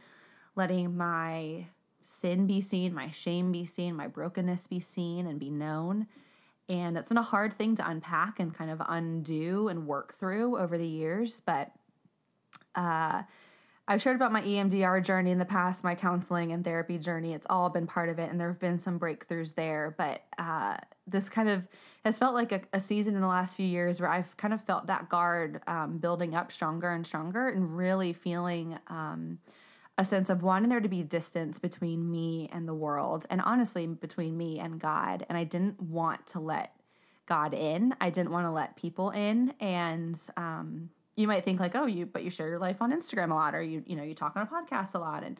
letting 0.57 0.97
my 0.97 1.67
sin 2.07 2.47
be 2.47 2.63
seen, 2.63 2.95
my 2.95 3.11
shame 3.11 3.53
be 3.53 3.67
seen, 3.67 3.95
my 3.95 4.07
brokenness 4.07 4.67
be 4.67 4.81
seen 4.81 5.27
and 5.27 5.39
be 5.39 5.51
known. 5.51 6.07
And 6.69 6.97
it's 6.97 7.09
been 7.09 7.19
a 7.19 7.23
hard 7.23 7.55
thing 7.55 7.77
to 7.77 7.89
unpack 7.89 8.41
and 8.41 8.55
kind 8.55 8.71
of 8.71 8.83
undo 8.89 9.69
and 9.69 9.87
work 9.87 10.15
through 10.15 10.59
over 10.59 10.77
the 10.77 10.87
years. 10.87 11.41
But 11.45 11.71
uh, 12.75 13.23
I've 13.89 14.03
shared 14.03 14.17
about 14.17 14.33
my 14.33 14.43
EMDR 14.43 15.05
journey 15.05 15.31
in 15.31 15.39
the 15.39 15.45
past, 15.45 15.85
my 15.85 15.95
counseling 15.95 16.51
and 16.51 16.65
therapy 16.65 16.99
journey. 16.99 17.35
It's 17.35 17.47
all 17.49 17.71
been 17.71 17.87
part 17.87 18.09
of 18.09 18.19
it, 18.19 18.31
and 18.31 18.41
there 18.41 18.49
have 18.49 18.59
been 18.59 18.81
some 18.81 18.99
breakthroughs 18.99 19.55
there. 19.55 19.95
But 19.97 20.23
uh, 20.39 20.79
this 21.07 21.29
kind 21.29 21.49
of 21.49 21.63
has 22.05 22.19
felt 22.19 22.35
like 22.35 22.51
a, 22.51 22.63
a, 22.73 22.81
season 22.81 23.15
in 23.15 23.21
the 23.21 23.29
last 23.29 23.57
few 23.57 23.67
years 23.67 24.01
where 24.01 24.11
I've 24.11 24.37
kind 24.37 24.53
of 24.53 24.61
felt 24.61 24.89
that 24.89 25.09
guard 25.09 25.61
um, 25.69 25.99
building 25.99 26.35
up 26.35 26.51
stronger 26.51 26.91
and 26.91 27.07
stronger, 27.07 27.49
and 27.49 27.77
really 27.77 28.13
feeling 28.13 28.77
um, 28.89 29.39
a 29.99 30.05
sense 30.05 30.29
of 30.29 30.43
wanting 30.43 30.69
there 30.69 30.81
to 30.81 30.89
be 30.89 31.03
distance 31.03 31.59
between 31.59 32.11
me 32.11 32.49
and 32.53 32.69
the 32.69 32.75
world, 32.75 33.27
and 33.31 33.41
honestly, 33.41 33.87
between 33.87 34.37
me 34.37 34.59
and 34.59 34.81
God. 34.81 35.25
And 35.29 35.39
I 35.39 35.45
didn't 35.45 35.81
want 35.81 36.27
to 36.29 36.41
let 36.41 36.73
God 37.27 37.55
in, 37.55 37.95
I 38.01 38.11
didn't 38.11 38.31
want 38.31 38.47
to 38.47 38.51
let 38.51 38.77
people 38.77 39.11
in. 39.11 39.53
And, 39.61 40.21
um, 40.37 40.91
you 41.17 41.27
might 41.27 41.45
think 41.45 41.61
like, 41.61 41.75
oh, 41.75 41.87
you 41.87 42.07
but 42.07 42.23
you 42.23 42.31
share 42.31 42.49
your 42.49 42.59
life 42.59 42.81
on 42.81 42.93
Instagram 42.93 43.31
a 43.31 43.35
lot, 43.35 43.55
or 43.55 43.63
you 43.63 43.83
you 43.87 43.97
know 43.97 44.03
you 44.03 44.15
talk 44.15 44.37
on 44.37 44.43
a 44.43 44.47
podcast 44.47 44.95
a 44.95 44.99
lot, 44.99 45.25
and 45.25 45.39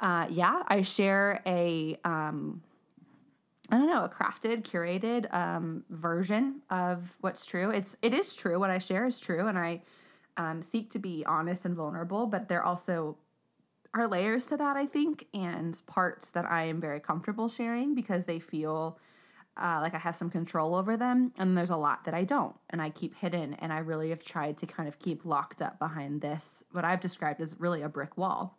uh, 0.00 0.26
yeah, 0.30 0.62
I 0.66 0.82
share 0.82 1.42
a 1.46 1.98
um, 2.04 2.62
I 3.70 3.76
don't 3.76 3.88
know 3.88 4.04
a 4.04 4.08
crafted, 4.08 4.62
curated 4.62 5.32
um, 5.32 5.84
version 5.90 6.62
of 6.70 7.16
what's 7.20 7.44
true. 7.44 7.70
It's 7.70 7.96
it 8.00 8.14
is 8.14 8.34
true. 8.34 8.58
What 8.58 8.70
I 8.70 8.78
share 8.78 9.06
is 9.06 9.20
true, 9.20 9.46
and 9.46 9.58
I 9.58 9.82
um, 10.38 10.62
seek 10.62 10.90
to 10.92 10.98
be 10.98 11.24
honest 11.26 11.66
and 11.66 11.76
vulnerable. 11.76 12.26
But 12.26 12.48
there 12.48 12.62
also 12.62 13.18
are 13.98 14.08
layers 14.08 14.46
to 14.46 14.56
that, 14.56 14.76
I 14.76 14.86
think, 14.86 15.26
and 15.34 15.80
parts 15.86 16.30
that 16.30 16.44
I 16.44 16.64
am 16.64 16.80
very 16.80 17.00
comfortable 17.00 17.48
sharing 17.48 17.94
because 17.94 18.24
they 18.24 18.38
feel 18.38 18.98
uh, 19.60 19.80
like 19.82 19.94
I 19.94 19.98
have 19.98 20.16
some 20.16 20.30
control 20.30 20.74
over 20.74 20.96
them, 20.96 21.32
and 21.36 21.56
there's 21.56 21.70
a 21.70 21.76
lot 21.76 22.04
that 22.04 22.14
I 22.14 22.24
don't, 22.24 22.54
and 22.70 22.80
I 22.80 22.90
keep 22.90 23.16
hidden. 23.16 23.54
And 23.54 23.72
I 23.72 23.78
really 23.78 24.10
have 24.10 24.22
tried 24.22 24.56
to 24.58 24.66
kind 24.66 24.88
of 24.88 24.98
keep 24.98 25.24
locked 25.24 25.60
up 25.60 25.78
behind 25.78 26.20
this, 26.20 26.62
what 26.72 26.84
I've 26.84 27.00
described 27.00 27.40
as 27.40 27.56
really 27.58 27.82
a 27.82 27.88
brick 27.88 28.16
wall. 28.16 28.56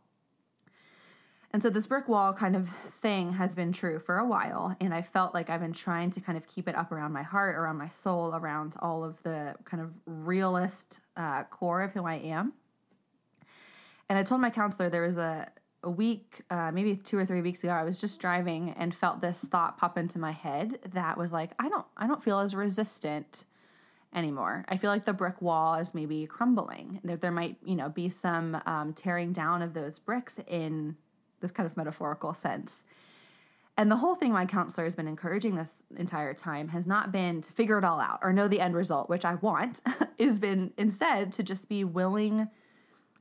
And 1.52 1.64
so 1.64 1.70
this 1.70 1.88
brick 1.88 2.08
wall 2.08 2.34
kind 2.34 2.56
of 2.56 2.70
thing 3.02 3.34
has 3.34 3.56
been 3.56 3.72
true 3.72 3.98
for 3.98 4.18
a 4.18 4.28
while, 4.28 4.76
and 4.80 4.94
I 4.94 5.02
felt 5.02 5.34
like 5.34 5.50
I've 5.50 5.62
been 5.62 5.74
trying 5.74 6.12
to 6.12 6.22
kind 6.22 6.38
of 6.38 6.48
keep 6.48 6.68
it 6.68 6.76
up 6.76 6.92
around 6.92 7.12
my 7.12 7.24
heart, 7.24 7.56
around 7.56 7.78
my 7.78 7.90
soul, 7.90 8.36
around 8.36 8.76
all 8.80 9.04
of 9.04 9.22
the 9.24 9.56
kind 9.66 9.82
of 9.82 10.00
realist 10.06 11.00
uh, 11.18 11.46
core 11.46 11.82
of 11.82 11.94
who 11.94 12.06
I 12.06 12.16
am. 12.16 12.54
And 14.10 14.18
I 14.18 14.24
told 14.24 14.42
my 14.42 14.50
counselor 14.50 14.90
there 14.90 15.04
was 15.04 15.18
a 15.18 15.50
a 15.84 15.90
week, 15.90 16.42
uh, 16.50 16.72
maybe 16.72 16.96
two 16.96 17.18
or 17.18 17.26
three 17.26 17.42
weeks 17.42 17.64
ago, 17.64 17.72
I 17.72 17.84
was 17.84 18.02
just 18.02 18.20
driving 18.20 18.72
and 18.72 18.94
felt 18.94 19.22
this 19.22 19.44
thought 19.44 19.78
pop 19.78 19.98
into 19.98 20.20
my 20.20 20.32
head 20.32 20.80
that 20.94 21.18
was 21.18 21.32
like, 21.32 21.52
I 21.58 21.70
don't, 21.70 21.86
I 21.96 22.06
don't 22.08 22.24
feel 22.24 22.40
as 22.40 22.54
resistant 22.54 23.46
anymore. 24.14 24.66
I 24.68 24.78
feel 24.78 24.90
like 24.90 25.06
the 25.06 25.14
brick 25.14 25.42
wall 25.42 25.76
is 25.76 25.94
maybe 25.94 26.26
crumbling. 26.26 27.00
That 27.04 27.22
there 27.22 27.32
might, 27.32 27.58
you 27.64 27.76
know, 27.76 27.90
be 27.90 28.10
some 28.10 28.62
um, 28.66 28.94
tearing 28.94 29.32
down 29.32 29.62
of 29.62 29.74
those 29.74 30.00
bricks 30.00 30.40
in 30.48 30.98
this 31.40 31.52
kind 31.52 31.68
of 31.68 31.78
metaphorical 31.78 32.34
sense. 32.34 32.84
And 33.78 33.90
the 33.90 33.96
whole 33.96 34.16
thing 34.16 34.34
my 34.34 34.46
counselor 34.46 34.84
has 34.84 34.96
been 34.96 35.08
encouraging 35.08 35.56
this 35.56 35.78
entire 35.96 36.34
time 36.34 36.68
has 36.70 36.86
not 36.86 37.14
been 37.14 37.42
to 37.42 37.54
figure 37.54 37.78
it 37.78 37.86
all 37.86 38.02
out 38.02 38.20
or 38.22 38.34
know 38.34 38.50
the 38.50 38.60
end 38.60 38.76
result, 38.76 39.08
which 39.08 39.24
I 39.24 39.36
want, 39.36 39.80
is 40.18 40.40
been 40.40 40.74
instead 40.78 41.32
to 41.34 41.44
just 41.44 41.70
be 41.70 41.86
willing 41.86 42.50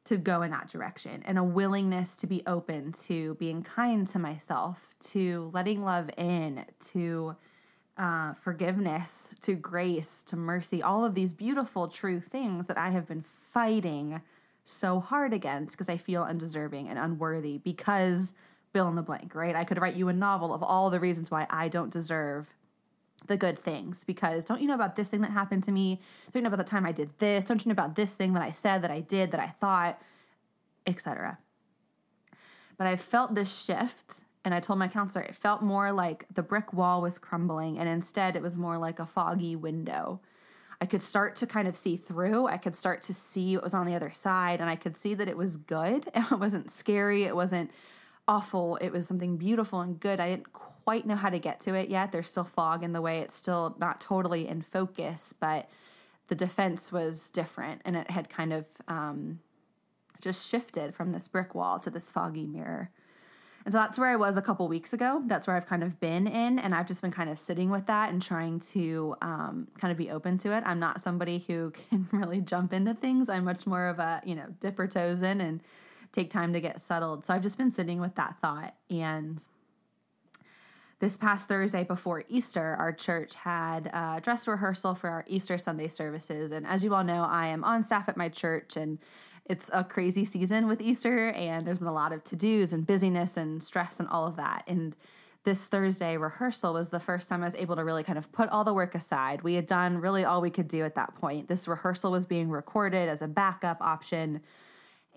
to 0.08 0.16
go 0.16 0.40
in 0.40 0.50
that 0.50 0.68
direction 0.68 1.22
and 1.26 1.38
a 1.38 1.44
willingness 1.44 2.16
to 2.16 2.26
be 2.26 2.42
open 2.46 2.92
to 2.92 3.34
being 3.34 3.62
kind 3.62 4.08
to 4.08 4.18
myself, 4.18 4.94
to 5.00 5.50
letting 5.52 5.84
love 5.84 6.08
in, 6.16 6.64
to 6.92 7.36
uh, 7.98 8.32
forgiveness, 8.34 9.34
to 9.42 9.54
grace, 9.54 10.22
to 10.22 10.36
mercy, 10.36 10.82
all 10.82 11.04
of 11.04 11.14
these 11.14 11.34
beautiful, 11.34 11.88
true 11.88 12.20
things 12.20 12.66
that 12.66 12.78
I 12.78 12.88
have 12.90 13.06
been 13.06 13.24
fighting 13.52 14.22
so 14.64 14.98
hard 14.98 15.34
against 15.34 15.76
because 15.76 15.90
I 15.90 15.98
feel 15.98 16.22
undeserving 16.22 16.88
and 16.88 16.98
unworthy 16.98 17.58
because 17.58 18.34
fill 18.72 18.88
in 18.88 18.94
the 18.94 19.02
blank, 19.02 19.34
right? 19.34 19.54
I 19.54 19.64
could 19.64 19.80
write 19.80 19.96
you 19.96 20.08
a 20.08 20.12
novel 20.14 20.54
of 20.54 20.62
all 20.62 20.88
the 20.88 21.00
reasons 21.00 21.30
why 21.30 21.46
I 21.50 21.68
don't 21.68 21.90
deserve 21.90 22.46
the 23.26 23.36
good 23.36 23.58
things 23.58 24.04
because 24.04 24.44
don't 24.44 24.60
you 24.60 24.68
know 24.68 24.74
about 24.74 24.96
this 24.96 25.08
thing 25.08 25.20
that 25.22 25.30
happened 25.30 25.64
to 25.64 25.72
me? 25.72 26.00
Don't 26.32 26.40
you 26.40 26.42
know 26.42 26.54
about 26.54 26.64
the 26.64 26.70
time 26.70 26.86
I 26.86 26.92
did 26.92 27.10
this? 27.18 27.44
Don't 27.44 27.64
you 27.64 27.68
know 27.68 27.74
about 27.74 27.96
this 27.96 28.14
thing 28.14 28.32
that 28.34 28.42
I 28.42 28.52
said, 28.52 28.82
that 28.82 28.90
I 28.90 29.00
did, 29.00 29.32
that 29.32 29.40
I 29.40 29.48
thought, 29.60 30.00
etc. 30.86 31.38
But 32.76 32.86
I 32.86 32.96
felt 32.96 33.34
this 33.34 33.52
shift 33.52 34.24
and 34.44 34.54
I 34.54 34.60
told 34.60 34.78
my 34.78 34.88
counselor 34.88 35.24
it 35.24 35.34
felt 35.34 35.62
more 35.62 35.92
like 35.92 36.26
the 36.32 36.42
brick 36.42 36.72
wall 36.72 37.02
was 37.02 37.18
crumbling 37.18 37.78
and 37.78 37.88
instead 37.88 38.36
it 38.36 38.42
was 38.42 38.56
more 38.56 38.78
like 38.78 38.98
a 38.98 39.06
foggy 39.06 39.56
window. 39.56 40.20
I 40.80 40.86
could 40.86 41.02
start 41.02 41.34
to 41.36 41.46
kind 41.46 41.66
of 41.66 41.76
see 41.76 41.96
through. 41.96 42.46
I 42.46 42.56
could 42.56 42.76
start 42.76 43.02
to 43.04 43.14
see 43.14 43.56
what 43.56 43.64
was 43.64 43.74
on 43.74 43.84
the 43.84 43.96
other 43.96 44.12
side 44.12 44.60
and 44.60 44.70
I 44.70 44.76
could 44.76 44.96
see 44.96 45.14
that 45.14 45.28
it 45.28 45.36
was 45.36 45.56
good. 45.56 46.08
It 46.14 46.38
wasn't 46.38 46.70
scary. 46.70 47.24
It 47.24 47.34
wasn't 47.34 47.72
awful. 48.28 48.76
It 48.76 48.90
was 48.90 49.06
something 49.08 49.36
beautiful 49.36 49.80
and 49.80 49.98
good. 49.98 50.20
I 50.20 50.30
didn't 50.30 50.52
quite 50.88 51.04
know 51.04 51.16
how 51.16 51.28
to 51.28 51.38
get 51.38 51.60
to 51.60 51.74
it 51.74 51.90
yet. 51.90 52.12
There's 52.12 52.30
still 52.30 52.44
fog 52.44 52.82
in 52.82 52.94
the 52.94 53.02
way. 53.02 53.18
It's 53.18 53.34
still 53.34 53.76
not 53.78 54.00
totally 54.00 54.48
in 54.48 54.62
focus, 54.62 55.34
but 55.38 55.68
the 56.28 56.34
defense 56.34 56.90
was 56.90 57.28
different 57.28 57.82
and 57.84 57.94
it 57.94 58.10
had 58.10 58.30
kind 58.30 58.54
of 58.54 58.64
um, 58.88 59.38
just 60.22 60.48
shifted 60.48 60.94
from 60.94 61.12
this 61.12 61.28
brick 61.28 61.54
wall 61.54 61.78
to 61.80 61.90
this 61.90 62.10
foggy 62.10 62.46
mirror. 62.46 62.90
And 63.66 63.72
so 63.72 63.80
that's 63.80 63.98
where 63.98 64.08
I 64.08 64.16
was 64.16 64.38
a 64.38 64.40
couple 64.40 64.66
weeks 64.66 64.94
ago. 64.94 65.20
That's 65.26 65.46
where 65.46 65.56
I've 65.58 65.66
kind 65.66 65.82
of 65.82 66.00
been 66.00 66.26
in, 66.26 66.58
and 66.58 66.74
I've 66.74 66.86
just 66.86 67.02
been 67.02 67.10
kind 67.10 67.28
of 67.28 67.38
sitting 67.38 67.68
with 67.68 67.84
that 67.84 68.10
and 68.10 68.22
trying 68.22 68.58
to 68.60 69.14
um, 69.20 69.68
kind 69.78 69.92
of 69.92 69.98
be 69.98 70.08
open 70.08 70.38
to 70.38 70.56
it. 70.56 70.62
I'm 70.64 70.78
not 70.78 71.02
somebody 71.02 71.44
who 71.46 71.70
can 71.90 72.08
really 72.12 72.40
jump 72.40 72.72
into 72.72 72.94
things. 72.94 73.28
I'm 73.28 73.44
much 73.44 73.66
more 73.66 73.88
of 73.88 73.98
a, 73.98 74.22
you 74.24 74.34
know, 74.34 74.46
dip 74.60 74.78
her 74.78 74.88
toes 74.88 75.22
in 75.22 75.42
and 75.42 75.60
take 76.12 76.30
time 76.30 76.54
to 76.54 76.62
get 76.62 76.80
settled. 76.80 77.26
So 77.26 77.34
I've 77.34 77.42
just 77.42 77.58
been 77.58 77.72
sitting 77.72 78.00
with 78.00 78.14
that 78.14 78.36
thought. 78.40 78.74
And 78.88 79.44
this 81.00 81.16
past 81.16 81.46
Thursday 81.46 81.84
before 81.84 82.24
Easter, 82.28 82.76
our 82.78 82.92
church 82.92 83.34
had 83.34 83.86
a 83.86 84.20
dress 84.20 84.48
rehearsal 84.48 84.94
for 84.94 85.08
our 85.08 85.24
Easter 85.28 85.56
Sunday 85.56 85.88
services. 85.88 86.50
And 86.50 86.66
as 86.66 86.82
you 86.82 86.94
all 86.94 87.04
know, 87.04 87.24
I 87.24 87.46
am 87.46 87.62
on 87.62 87.82
staff 87.82 88.08
at 88.08 88.16
my 88.16 88.28
church 88.28 88.76
and 88.76 88.98
it's 89.44 89.70
a 89.72 89.84
crazy 89.84 90.24
season 90.24 90.66
with 90.66 90.80
Easter 90.80 91.30
and 91.30 91.66
there's 91.66 91.78
been 91.78 91.86
a 91.86 91.92
lot 91.92 92.12
of 92.12 92.24
to-dos 92.24 92.72
and 92.72 92.86
busyness 92.86 93.36
and 93.36 93.62
stress 93.62 94.00
and 94.00 94.08
all 94.08 94.26
of 94.26 94.36
that. 94.36 94.64
And 94.66 94.96
this 95.44 95.66
Thursday 95.66 96.16
rehearsal 96.16 96.74
was 96.74 96.88
the 96.88 97.00
first 97.00 97.28
time 97.28 97.42
I 97.42 97.46
was 97.46 97.54
able 97.54 97.76
to 97.76 97.84
really 97.84 98.02
kind 98.02 98.18
of 98.18 98.30
put 98.32 98.48
all 98.50 98.64
the 98.64 98.74
work 98.74 98.94
aside. 98.94 99.42
We 99.42 99.54
had 99.54 99.66
done 99.66 99.98
really 99.98 100.24
all 100.24 100.40
we 100.40 100.50
could 100.50 100.68
do 100.68 100.84
at 100.84 100.96
that 100.96 101.14
point. 101.14 101.48
This 101.48 101.68
rehearsal 101.68 102.10
was 102.10 102.26
being 102.26 102.50
recorded 102.50 103.08
as 103.08 103.22
a 103.22 103.28
backup 103.28 103.80
option 103.80 104.40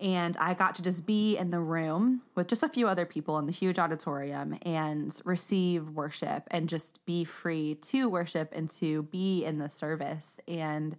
and 0.02 0.36
I 0.36 0.54
got 0.54 0.74
to 0.74 0.82
just 0.82 1.06
be 1.06 1.36
in 1.36 1.50
the 1.50 1.60
room 1.60 2.22
with 2.34 2.48
just 2.48 2.64
a 2.64 2.68
few 2.68 2.88
other 2.88 3.06
people 3.06 3.38
in 3.38 3.46
the 3.46 3.52
huge 3.52 3.78
auditorium 3.78 4.58
and 4.62 5.18
receive 5.24 5.90
worship 5.90 6.42
and 6.50 6.68
just 6.68 7.04
be 7.06 7.22
free 7.22 7.76
to 7.76 8.08
worship 8.08 8.50
and 8.52 8.68
to 8.72 9.04
be 9.04 9.44
in 9.44 9.58
the 9.58 9.68
service. 9.68 10.40
And 10.48 10.96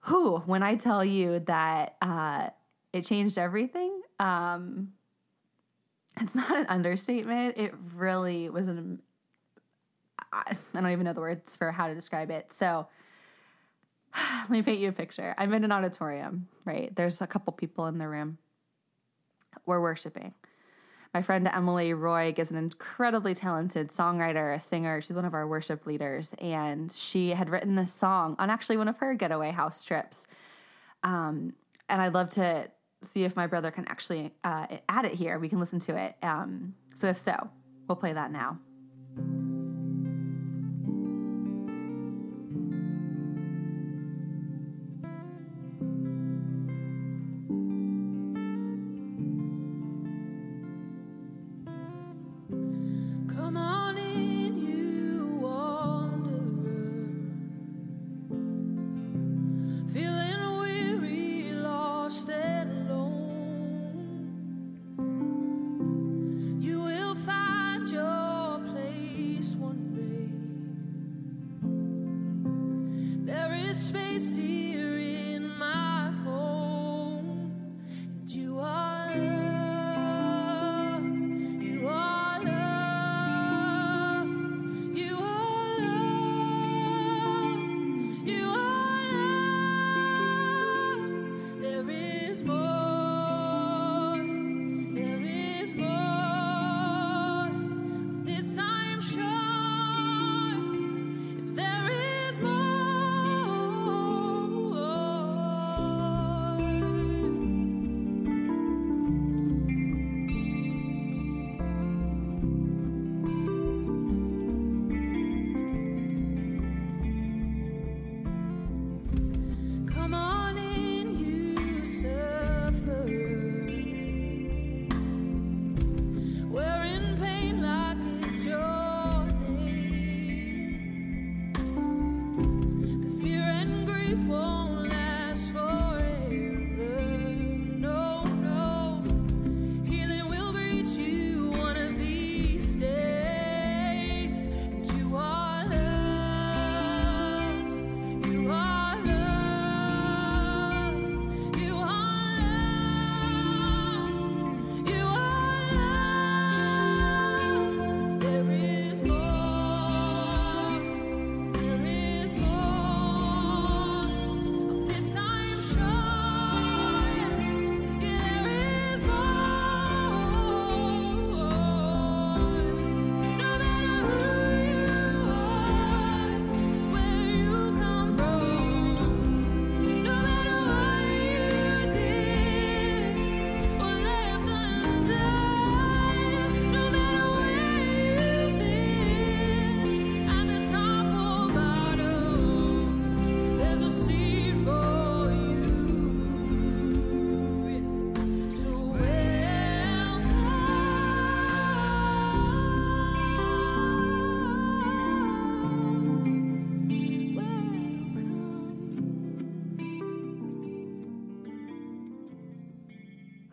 who, 0.00 0.38
when 0.38 0.64
I 0.64 0.74
tell 0.74 1.04
you 1.04 1.38
that 1.40 1.94
uh, 2.02 2.48
it 2.92 3.04
changed 3.04 3.38
everything, 3.38 4.00
um, 4.18 4.88
it's 6.20 6.34
not 6.34 6.50
an 6.50 6.66
understatement. 6.68 7.56
It 7.56 7.72
really 7.94 8.50
was 8.50 8.66
an, 8.66 9.00
I 10.32 10.56
don't 10.74 10.90
even 10.90 11.04
know 11.04 11.12
the 11.12 11.20
words 11.20 11.54
for 11.54 11.70
how 11.70 11.86
to 11.86 11.94
describe 11.94 12.32
it. 12.32 12.52
So, 12.52 12.88
let 14.42 14.50
me 14.50 14.62
paint 14.62 14.80
you 14.80 14.88
a 14.88 14.92
picture. 14.92 15.34
I'm 15.38 15.52
in 15.52 15.64
an 15.64 15.72
auditorium, 15.72 16.48
right? 16.64 16.94
There's 16.94 17.20
a 17.20 17.26
couple 17.26 17.52
people 17.52 17.86
in 17.86 17.98
the 17.98 18.08
room. 18.08 18.38
We're 19.66 19.80
worshiping. 19.80 20.34
My 21.12 21.22
friend 21.22 21.48
Emily 21.52 21.90
Roig 21.90 22.38
is 22.38 22.52
an 22.52 22.56
incredibly 22.56 23.34
talented 23.34 23.88
songwriter, 23.88 24.54
a 24.54 24.60
singer. 24.60 25.00
She's 25.00 25.16
one 25.16 25.24
of 25.24 25.34
our 25.34 25.46
worship 25.46 25.84
leaders, 25.84 26.34
and 26.40 26.90
she 26.90 27.30
had 27.30 27.50
written 27.50 27.74
this 27.74 27.92
song 27.92 28.36
on 28.38 28.48
actually 28.48 28.76
one 28.76 28.86
of 28.86 28.96
her 28.98 29.14
getaway 29.14 29.50
house 29.50 29.82
trips. 29.82 30.28
Um, 31.02 31.54
and 31.88 32.00
I'd 32.00 32.14
love 32.14 32.28
to 32.30 32.70
see 33.02 33.24
if 33.24 33.34
my 33.34 33.48
brother 33.48 33.72
can 33.72 33.88
actually 33.88 34.32
uh, 34.44 34.66
add 34.88 35.04
it 35.04 35.14
here. 35.14 35.38
We 35.40 35.48
can 35.48 35.58
listen 35.58 35.80
to 35.80 35.96
it. 35.96 36.14
Um, 36.22 36.74
so 36.94 37.08
if 37.08 37.18
so, 37.18 37.50
we'll 37.88 37.96
play 37.96 38.12
that 38.12 38.30
now. 38.30 38.58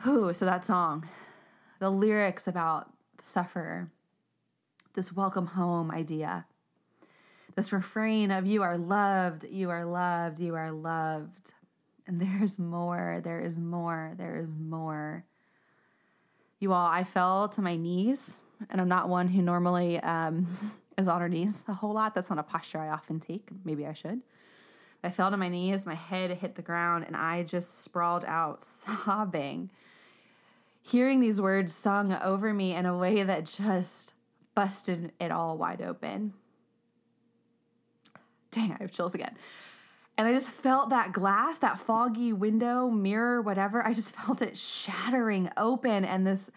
Oh, 0.09 0.31
so 0.31 0.45
that 0.45 0.63
song, 0.63 1.05
the 1.79 1.89
lyrics 1.89 2.47
about 2.47 2.89
the 3.17 3.25
sufferer, 3.25 3.91
this 4.93 5.11
welcome 5.11 5.47
home 5.47 5.91
idea, 5.91 6.45
this 7.57 7.73
refrain 7.73 8.31
of 8.31 8.45
you 8.45 8.63
are 8.63 8.77
loved, 8.77 9.43
you 9.43 9.69
are 9.69 9.83
loved, 9.83 10.39
you 10.39 10.55
are 10.55 10.71
loved. 10.71 11.53
And 12.07 12.21
there's 12.21 12.57
more, 12.57 13.19
there 13.21 13.41
is 13.41 13.59
more, 13.59 14.13
there 14.17 14.37
is 14.37 14.55
more. 14.55 15.25
You 16.61 16.71
all, 16.71 16.87
I 16.87 17.03
fell 17.03 17.49
to 17.49 17.61
my 17.61 17.75
knees, 17.75 18.39
and 18.69 18.79
I'm 18.79 18.87
not 18.87 19.09
one 19.09 19.27
who 19.27 19.41
normally 19.41 19.99
um, 19.99 20.71
is 20.97 21.09
on 21.09 21.19
her 21.19 21.27
knees 21.27 21.65
a 21.67 21.73
whole 21.73 21.93
lot. 21.93 22.15
That's 22.15 22.29
not 22.29 22.39
a 22.39 22.43
posture 22.43 22.79
I 22.79 22.91
often 22.91 23.19
take. 23.19 23.49
Maybe 23.65 23.85
I 23.85 23.91
should. 23.91 24.21
I 25.03 25.09
fell 25.09 25.31
to 25.31 25.37
my 25.37 25.49
knees, 25.49 25.85
my 25.85 25.95
head 25.95 26.31
hit 26.31 26.55
the 26.55 26.61
ground, 26.61 27.03
and 27.05 27.17
I 27.17 27.43
just 27.43 27.83
sprawled 27.83 28.23
out 28.23 28.63
sobbing, 28.63 29.69
hearing 30.87 31.19
these 31.19 31.41
words 31.41 31.73
sung 31.73 32.13
over 32.13 32.53
me 32.53 32.73
in 32.73 32.85
a 32.85 32.97
way 32.97 33.21
that 33.21 33.45
just 33.45 34.13
busted 34.55 35.11
it 35.19 35.31
all 35.31 35.57
wide 35.57 35.81
open. 35.81 36.33
Dang, 38.51 38.71
I 38.71 38.77
have 38.79 38.91
chills 38.91 39.13
again. 39.13 39.35
And 40.17 40.27
I 40.27 40.31
just 40.31 40.47
felt 40.47 40.89
that 40.91 41.11
glass, 41.11 41.57
that 41.59 41.79
foggy 41.79 42.31
window, 42.31 42.89
mirror, 42.89 43.41
whatever, 43.41 43.85
I 43.85 43.93
just 43.93 44.15
felt 44.15 44.41
it 44.41 44.57
shattering 44.57 45.49
open 45.57 46.05
and 46.05 46.25
this 46.25 46.51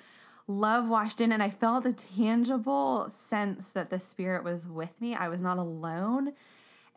love 0.46 0.88
washed 0.88 1.20
in. 1.20 1.32
And 1.32 1.42
I 1.42 1.50
felt 1.50 1.82
the 1.82 1.92
tangible 1.92 3.10
sense 3.10 3.70
that 3.70 3.90
the 3.90 3.98
Spirit 3.98 4.44
was 4.44 4.64
with 4.64 4.98
me. 5.00 5.16
I 5.16 5.28
was 5.28 5.42
not 5.42 5.58
alone. 5.58 6.34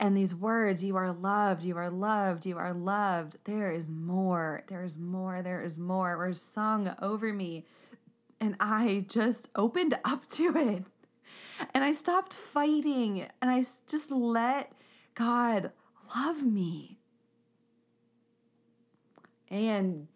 And 0.03 0.17
these 0.17 0.35
words, 0.35 0.83
you 0.83 0.97
are 0.97 1.13
loved, 1.13 1.63
you 1.63 1.77
are 1.77 1.89
loved, 1.89 2.45
you 2.45 2.57
are 2.57 2.73
loved. 2.73 3.37
There 3.45 3.71
is 3.71 3.89
more, 3.89 4.65
there 4.67 4.83
is 4.83 4.97
more, 4.97 5.41
there 5.41 5.63
is 5.63 5.79
more, 5.79 6.17
were 6.17 6.33
sung 6.33 6.93
over 7.01 7.31
me. 7.31 7.65
And 8.41 8.57
I 8.59 9.05
just 9.07 9.47
opened 9.55 9.97
up 10.03 10.27
to 10.31 10.57
it. 10.57 10.83
And 11.73 11.85
I 11.85 11.93
stopped 11.93 12.33
fighting 12.33 13.25
and 13.41 13.49
I 13.49 13.63
just 13.87 14.11
let 14.11 14.73
God 15.15 15.71
love 16.13 16.43
me. 16.43 16.97
And 19.49 20.09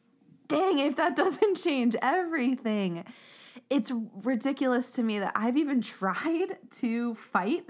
dang, 0.49 0.79
if 0.79 0.97
that 0.97 1.15
doesn't 1.15 1.63
change 1.63 1.95
everything. 2.01 3.05
It's 3.69 3.93
ridiculous 4.21 4.91
to 4.91 5.03
me 5.03 5.19
that 5.19 5.31
I've 5.33 5.55
even 5.55 5.79
tried 5.81 6.57
to 6.79 7.15
fight 7.15 7.69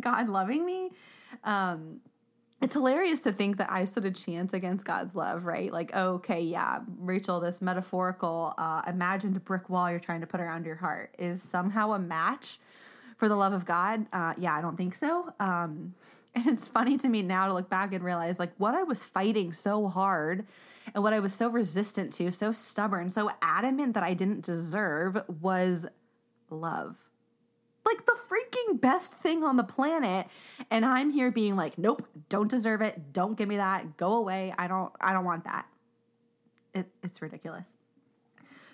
God 0.00 0.28
loving 0.28 0.66
me. 0.66 0.90
Um, 1.44 2.00
it's 2.62 2.74
hilarious 2.74 3.18
to 3.20 3.32
think 3.32 3.56
that 3.56 3.72
I 3.72 3.84
stood 3.84 4.04
a 4.04 4.10
chance 4.12 4.54
against 4.54 4.86
God's 4.86 5.16
love, 5.16 5.44
right? 5.44 5.72
Like, 5.72 5.92
okay, 5.92 6.40
yeah, 6.40 6.78
Rachel, 6.98 7.40
this 7.40 7.60
metaphorical, 7.60 8.54
uh, 8.56 8.82
imagined 8.86 9.44
brick 9.44 9.68
wall 9.68 9.90
you're 9.90 9.98
trying 9.98 10.20
to 10.20 10.28
put 10.28 10.40
around 10.40 10.64
your 10.64 10.76
heart 10.76 11.12
is 11.18 11.42
somehow 11.42 11.92
a 11.92 11.98
match 11.98 12.60
for 13.16 13.28
the 13.28 13.34
love 13.34 13.52
of 13.52 13.64
God. 13.64 14.06
Uh, 14.12 14.34
yeah, 14.38 14.56
I 14.56 14.60
don't 14.60 14.76
think 14.76 14.94
so. 14.94 15.34
Um, 15.40 15.94
and 16.36 16.46
it's 16.46 16.68
funny 16.68 16.96
to 16.98 17.08
me 17.08 17.22
now 17.22 17.48
to 17.48 17.52
look 17.52 17.68
back 17.68 17.92
and 17.92 18.04
realize 18.04 18.38
like 18.38 18.52
what 18.58 18.74
I 18.76 18.84
was 18.84 19.04
fighting 19.04 19.52
so 19.52 19.88
hard 19.88 20.46
and 20.94 21.02
what 21.02 21.12
I 21.12 21.18
was 21.18 21.34
so 21.34 21.48
resistant 21.48 22.12
to, 22.14 22.30
so 22.30 22.52
stubborn, 22.52 23.10
so 23.10 23.30
adamant 23.42 23.94
that 23.94 24.04
I 24.04 24.14
didn't 24.14 24.44
deserve 24.44 25.20
was 25.40 25.86
love. 26.48 27.11
Like 27.84 28.06
the 28.06 28.16
freaking 28.28 28.80
best 28.80 29.14
thing 29.14 29.42
on 29.42 29.56
the 29.56 29.64
planet. 29.64 30.26
And 30.70 30.84
I'm 30.84 31.10
here 31.10 31.30
being 31.30 31.56
like, 31.56 31.78
nope, 31.78 32.06
don't 32.28 32.50
deserve 32.50 32.80
it. 32.80 33.12
Don't 33.12 33.36
give 33.36 33.48
me 33.48 33.56
that. 33.56 33.96
Go 33.96 34.14
away. 34.14 34.54
I 34.56 34.68
don't 34.68 34.92
I 35.00 35.12
don't 35.12 35.24
want 35.24 35.44
that. 35.44 35.66
It, 36.74 36.86
it's 37.02 37.20
ridiculous. 37.20 37.66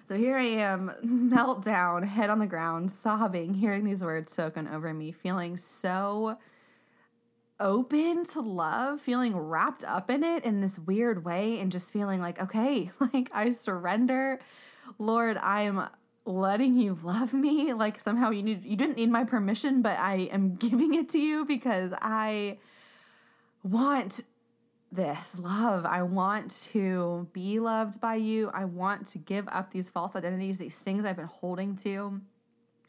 So 0.09 0.17
here 0.17 0.39
I 0.39 0.45
am, 0.45 0.91
meltdown, 1.05 2.03
head 2.03 2.31
on 2.31 2.39
the 2.39 2.47
ground, 2.47 2.91
sobbing, 2.91 3.53
hearing 3.53 3.85
these 3.85 4.03
words 4.03 4.33
spoken 4.33 4.67
over 4.67 4.95
me, 4.95 5.13
feeling 5.13 5.59
so 5.59 6.39
open 7.61 8.25
to 8.25 8.41
love, 8.41 9.03
feeling 9.03 9.37
wrapped 9.37 9.85
up 9.85 10.11
in 10.11 10.25
it 10.25 10.45
in 10.45 10.63
this 10.63 10.79
weird 10.79 11.27
way, 11.27 11.61
and 11.61 11.71
just 11.71 11.93
feeling 11.93 12.23
like, 12.23 12.41
okay, 12.41 12.91
like 13.13 13.31
I 13.35 13.51
surrender. 13.51 14.41
Lord, 14.99 15.37
I 15.37 15.63
am 15.63 15.89
letting 16.29 16.77
you 16.77 16.99
love 17.03 17.33
me. 17.33 17.73
Like 17.73 17.99
somehow 17.99 18.31
you 18.31 18.43
need 18.43 18.65
you 18.65 18.77
didn't 18.77 18.97
need 18.97 19.11
my 19.11 19.25
permission, 19.25 19.83
but 19.83 19.99
I 19.99 20.29
am 20.33 20.55
giving 20.67 20.95
it 20.95 21.11
to 21.11 21.19
you 21.19 21.45
because 21.45 21.93
I 22.01 22.59
want 23.63 24.21
this 24.91 25.39
love. 25.39 25.85
I 25.85 26.03
want 26.03 26.51
to 26.73 27.29
be 27.33 27.61
loved 27.61 28.01
by 28.01 28.15
you. 28.15 28.51
I 28.55 28.65
want 28.65 29.09
to 29.09 29.19
give 29.19 29.47
up 29.49 29.71
these 29.71 29.91
false 29.91 30.17
identities, 30.17 30.59
these 30.59 30.79
things 30.79 31.05
I've 31.05 31.17
been 31.17 31.27
holding 31.27 31.77
to. 31.77 32.21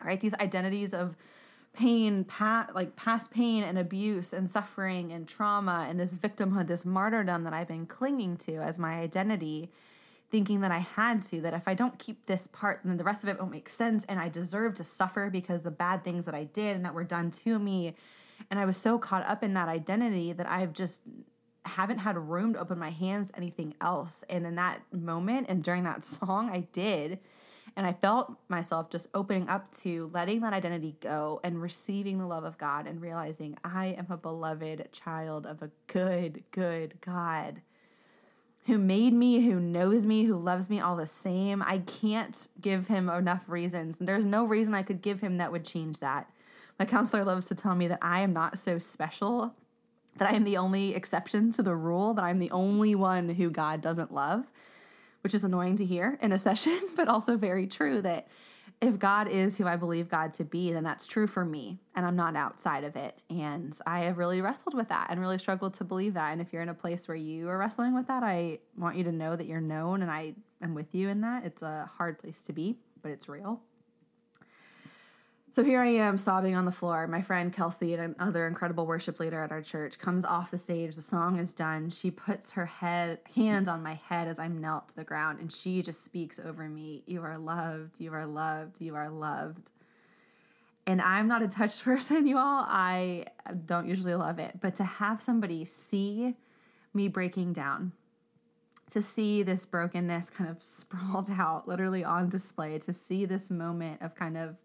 Right? 0.03 0.19
These 0.19 0.33
identities 0.35 0.93
of 0.93 1.17
pain, 1.73 2.23
past, 2.23 2.73
like 2.73 2.95
past 2.95 3.31
pain 3.31 3.63
and 3.63 3.77
abuse 3.77 4.33
and 4.33 4.49
suffering 4.49 5.11
and 5.11 5.27
trauma 5.27 5.87
and 5.89 5.99
this 5.99 6.13
victimhood, 6.13 6.67
this 6.67 6.85
martyrdom 6.85 7.43
that 7.43 7.53
I've 7.53 7.67
been 7.67 7.85
clinging 7.85 8.37
to 8.37 8.57
as 8.57 8.79
my 8.79 8.99
identity, 8.99 9.69
thinking 10.31 10.61
that 10.61 10.71
I 10.71 10.79
had 10.79 11.23
to, 11.25 11.41
that 11.41 11.53
if 11.53 11.67
I 11.67 11.73
don't 11.73 11.97
keep 11.97 12.25
this 12.25 12.47
part, 12.47 12.81
then 12.83 12.97
the 12.97 13.03
rest 13.03 13.23
of 13.23 13.29
it 13.29 13.39
won't 13.39 13.51
make 13.51 13.69
sense 13.69 14.05
and 14.05 14.19
I 14.19 14.29
deserve 14.29 14.75
to 14.75 14.83
suffer 14.83 15.29
because 15.29 15.63
the 15.63 15.71
bad 15.71 16.03
things 16.03 16.25
that 16.25 16.35
I 16.35 16.43
did 16.43 16.75
and 16.75 16.85
that 16.85 16.93
were 16.93 17.03
done 17.03 17.31
to 17.31 17.57
me. 17.57 17.95
And 18.49 18.59
I 18.59 18.65
was 18.65 18.77
so 18.77 18.97
caught 18.97 19.25
up 19.25 19.43
in 19.43 19.53
that 19.55 19.69
identity 19.69 20.33
that 20.33 20.49
I've 20.49 20.73
just 20.73 21.01
haven't 21.65 21.99
had 21.99 22.17
room 22.17 22.53
to 22.53 22.59
open 22.59 22.79
my 22.79 22.91
hands 22.91 23.31
anything 23.35 23.73
else. 23.81 24.23
And 24.29 24.45
in 24.45 24.55
that 24.55 24.81
moment 24.91 25.47
and 25.49 25.63
during 25.63 25.83
that 25.83 26.05
song, 26.05 26.49
I 26.49 26.67
did 26.73 27.19
and 27.75 27.85
I 27.87 27.93
felt 27.93 28.33
myself 28.49 28.89
just 28.89 29.07
opening 29.13 29.47
up 29.47 29.73
to 29.77 30.09
letting 30.13 30.41
that 30.41 30.53
identity 30.53 30.95
go 31.01 31.39
and 31.43 31.61
receiving 31.61 32.17
the 32.17 32.25
love 32.25 32.43
of 32.43 32.57
God 32.57 32.87
and 32.87 33.01
realizing 33.01 33.57
I 33.63 33.87
am 33.97 34.07
a 34.09 34.17
beloved 34.17 34.89
child 34.91 35.45
of 35.45 35.61
a 35.61 35.71
good, 35.87 36.43
good 36.51 36.95
God 37.01 37.61
who 38.65 38.77
made 38.77 39.13
me, 39.13 39.41
who 39.41 39.59
knows 39.59 40.05
me, 40.05 40.23
who 40.23 40.37
loves 40.37 40.69
me 40.69 40.79
all 40.79 40.95
the 40.95 41.07
same. 41.07 41.63
I 41.63 41.79
can't 41.79 42.47
give 42.61 42.87
him 42.87 43.09
enough 43.09 43.43
reasons. 43.47 43.95
There's 43.99 44.25
no 44.25 44.45
reason 44.45 44.73
I 44.73 44.83
could 44.83 45.01
give 45.01 45.21
him 45.21 45.37
that 45.37 45.51
would 45.51 45.65
change 45.65 45.99
that. 45.99 46.29
My 46.77 46.85
counselor 46.85 47.23
loves 47.23 47.47
to 47.47 47.55
tell 47.55 47.75
me 47.75 47.87
that 47.87 47.99
I 48.01 48.21
am 48.21 48.31
not 48.31 48.59
so 48.59 48.79
special, 48.79 49.53
that 50.17 50.29
I 50.29 50.35
am 50.35 50.43
the 50.43 50.57
only 50.57 50.95
exception 50.95 51.51
to 51.53 51.63
the 51.63 51.75
rule, 51.75 52.13
that 52.13 52.23
I'm 52.23 52.39
the 52.39 52.51
only 52.51 52.95
one 52.95 53.29
who 53.29 53.49
God 53.49 53.81
doesn't 53.81 54.13
love 54.13 54.45
which 55.21 55.33
is 55.33 55.43
annoying 55.43 55.77
to 55.77 55.85
hear 55.85 56.17
in 56.21 56.31
a 56.31 56.37
session, 56.47 56.79
but 56.95 57.07
also 57.07 57.37
very 57.37 57.67
true 57.67 58.01
that 58.01 58.27
if 58.81 58.97
God 58.97 59.27
is 59.27 59.57
who 59.57 59.67
I 59.67 59.75
believe 59.75 60.09
God 60.09 60.33
to 60.35 60.45
be, 60.45 60.71
then 60.71 60.83
that's 60.83 61.05
true 61.05 61.27
for 61.27 61.43
me 61.43 61.79
and 61.95 62.05
I'm 62.05 62.15
not 62.15 62.35
outside 62.35 62.85
of 62.85 62.95
it. 62.95 63.19
And 63.29 63.77
I 63.85 64.01
have 64.01 64.17
really 64.17 64.41
wrestled 64.41 64.73
with 64.73 64.87
that 64.89 65.07
and 65.09 65.19
really 65.19 65.37
struggled 65.37 65.73
to 65.75 65.83
believe 65.83 66.13
that. 66.13 66.31
And 66.31 66.39
if 66.39 66.53
you're 66.53 66.61
in 66.61 66.69
a 66.69 66.73
place 66.73 67.07
where 67.07 67.17
you 67.17 67.49
are 67.49 67.57
wrestling 67.57 67.93
with 67.93 68.07
that, 68.07 68.23
I 68.23 68.59
want 68.77 68.95
you 68.95 69.03
to 69.03 69.11
know 69.11 69.35
that 69.35 69.47
you're 69.47 69.59
known 69.59 70.01
and 70.01 70.09
I 70.09 70.33
am 70.61 70.75
with 70.75 70.95
you 70.95 71.09
in 71.09 71.21
that. 71.21 71.45
It's 71.45 71.61
a 71.61 71.89
hard 71.97 72.19
place 72.19 72.41
to 72.43 72.53
be, 72.53 72.77
but 73.01 73.11
it's 73.11 73.27
real. 73.27 73.61
So 75.51 75.63
here 75.63 75.81
I 75.81 75.87
am 75.87 76.19
sobbing 76.19 76.53
on 76.55 76.65
the 76.65 76.71
floor. 76.71 77.07
My 77.07 77.23
friend 77.23 77.51
Kelsey, 77.51 77.95
another 77.95 78.45
incredible 78.45 78.85
worship 78.85 79.19
leader 79.19 79.43
at 79.43 79.51
our 79.51 79.63
church, 79.63 79.97
comes 79.97 80.23
off 80.23 80.51
the 80.51 80.59
stage. 80.59 80.95
The 80.95 81.01
song 81.01 81.39
is 81.39 81.55
done. 81.55 81.89
She 81.89 82.11
puts 82.11 82.51
her 82.51 82.67
head 82.67 83.17
hand 83.35 83.67
on 83.67 83.81
my 83.81 83.95
head 83.95 84.27
as 84.27 84.37
I'm 84.37 84.61
knelt 84.61 84.89
to 84.89 84.95
the 84.95 85.03
ground 85.03 85.39
and 85.39 85.51
she 85.51 85.81
just 85.81 86.05
speaks 86.05 86.39
over 86.39 86.69
me. 86.69 87.01
You 87.07 87.23
are 87.23 87.39
loved, 87.39 87.99
you 87.99 88.13
are 88.13 88.27
loved, 88.27 88.79
you 88.79 88.93
are 88.93 89.09
loved. 89.09 89.71
And 90.85 91.01
I'm 91.01 91.27
not 91.27 91.41
a 91.41 91.47
touched 91.47 91.83
person, 91.83 92.27
you 92.27 92.37
all. 92.37 92.65
I 92.67 93.25
don't 93.65 93.87
usually 93.87 94.15
love 94.15 94.37
it, 94.37 94.59
but 94.61 94.75
to 94.75 94.83
have 94.83 95.19
somebody 95.19 95.65
see 95.65 96.35
me 96.93 97.07
breaking 97.07 97.53
down, 97.53 97.93
to 98.91 99.01
see 99.01 99.41
this 99.41 99.65
brokenness 99.65 100.29
kind 100.29 100.49
of 100.51 100.57
sprawled 100.63 101.31
out, 101.31 101.67
literally 101.67 102.03
on 102.03 102.29
display, 102.29 102.77
to 102.77 102.93
see 102.93 103.25
this 103.25 103.49
moment 103.49 104.03
of 104.03 104.13
kind 104.13 104.37
of 104.37 104.57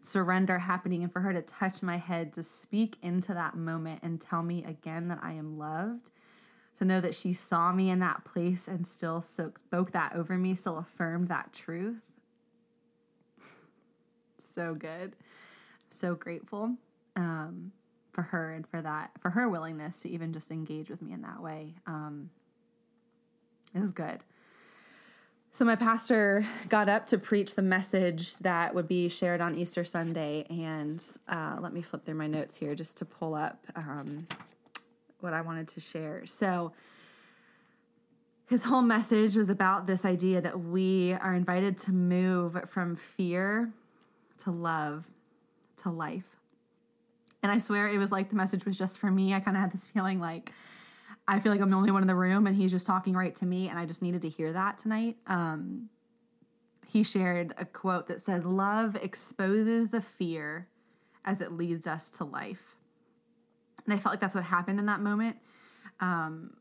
surrender 0.00 0.58
happening 0.58 1.02
and 1.02 1.12
for 1.12 1.20
her 1.20 1.32
to 1.32 1.42
touch 1.42 1.82
my 1.82 1.96
head, 1.96 2.32
to 2.34 2.42
speak 2.42 2.96
into 3.02 3.34
that 3.34 3.56
moment 3.56 4.00
and 4.02 4.20
tell 4.20 4.42
me 4.42 4.64
again 4.64 5.08
that 5.08 5.18
I 5.22 5.32
am 5.32 5.58
loved, 5.58 6.10
to 6.78 6.84
know 6.84 7.00
that 7.00 7.14
she 7.14 7.32
saw 7.32 7.72
me 7.72 7.90
in 7.90 7.98
that 8.00 8.24
place 8.24 8.68
and 8.68 8.86
still 8.86 9.20
spoke 9.20 9.92
that 9.92 10.14
over 10.14 10.36
me, 10.38 10.54
still 10.54 10.78
affirmed 10.78 11.28
that 11.28 11.52
truth. 11.52 12.00
so 14.38 14.74
good. 14.74 15.16
So 15.90 16.14
grateful 16.14 16.76
um, 17.16 17.72
for 18.12 18.22
her 18.22 18.52
and 18.52 18.66
for 18.66 18.80
that, 18.80 19.10
for 19.20 19.30
her 19.30 19.48
willingness 19.48 20.00
to 20.00 20.08
even 20.10 20.32
just 20.32 20.50
engage 20.50 20.88
with 20.88 21.02
me 21.02 21.12
in 21.12 21.22
that 21.22 21.42
way. 21.42 21.74
Um, 21.86 22.30
it 23.74 23.80
was 23.80 23.92
good. 23.92 24.20
So, 25.50 25.64
my 25.64 25.76
pastor 25.76 26.46
got 26.68 26.88
up 26.88 27.06
to 27.08 27.18
preach 27.18 27.54
the 27.54 27.62
message 27.62 28.36
that 28.38 28.74
would 28.74 28.86
be 28.86 29.08
shared 29.08 29.40
on 29.40 29.56
Easter 29.56 29.84
Sunday. 29.84 30.46
And 30.50 31.02
uh, 31.26 31.56
let 31.60 31.72
me 31.72 31.82
flip 31.82 32.04
through 32.04 32.14
my 32.14 32.26
notes 32.26 32.56
here 32.56 32.74
just 32.74 32.98
to 32.98 33.04
pull 33.04 33.34
up 33.34 33.66
um, 33.74 34.28
what 35.20 35.32
I 35.32 35.40
wanted 35.40 35.68
to 35.68 35.80
share. 35.80 36.26
So, 36.26 36.72
his 38.48 38.64
whole 38.64 38.82
message 38.82 39.36
was 39.36 39.50
about 39.50 39.86
this 39.86 40.04
idea 40.04 40.40
that 40.40 40.60
we 40.60 41.12
are 41.12 41.34
invited 41.34 41.76
to 41.78 41.92
move 41.92 42.58
from 42.68 42.96
fear 42.96 43.70
to 44.44 44.50
love 44.50 45.04
to 45.78 45.90
life. 45.90 46.36
And 47.42 47.52
I 47.52 47.58
swear 47.58 47.88
it 47.88 47.98
was 47.98 48.10
like 48.10 48.30
the 48.30 48.36
message 48.36 48.64
was 48.64 48.78
just 48.78 48.98
for 48.98 49.10
me. 49.10 49.34
I 49.34 49.40
kind 49.40 49.56
of 49.56 49.60
had 49.60 49.72
this 49.72 49.86
feeling 49.88 50.20
like 50.20 50.50
I 51.28 51.40
feel 51.40 51.52
like 51.52 51.60
I'm 51.60 51.70
the 51.70 51.76
only 51.76 51.90
one 51.90 52.02
in 52.02 52.08
the 52.08 52.14
room 52.14 52.46
and 52.46 52.56
he's 52.56 52.70
just 52.70 52.86
talking 52.86 53.12
right 53.12 53.34
to 53.36 53.46
me. 53.46 53.68
And 53.68 53.78
I 53.78 53.84
just 53.84 54.00
needed 54.00 54.22
to 54.22 54.28
hear 54.30 54.52
that 54.54 54.78
tonight. 54.78 55.16
Um, 55.26 55.90
he 56.86 57.02
shared 57.02 57.54
a 57.58 57.66
quote 57.66 58.08
that 58.08 58.22
said, 58.22 58.46
Love 58.46 58.96
exposes 58.96 59.90
the 59.90 60.00
fear 60.00 60.68
as 61.26 61.42
it 61.42 61.52
leads 61.52 61.86
us 61.86 62.08
to 62.12 62.24
life. 62.24 62.76
And 63.84 63.92
I 63.92 63.98
felt 63.98 64.14
like 64.14 64.20
that's 64.20 64.34
what 64.34 64.44
happened 64.44 64.78
in 64.78 64.86
that 64.86 65.00
moment. 65.00 65.36
Um, 66.00 66.56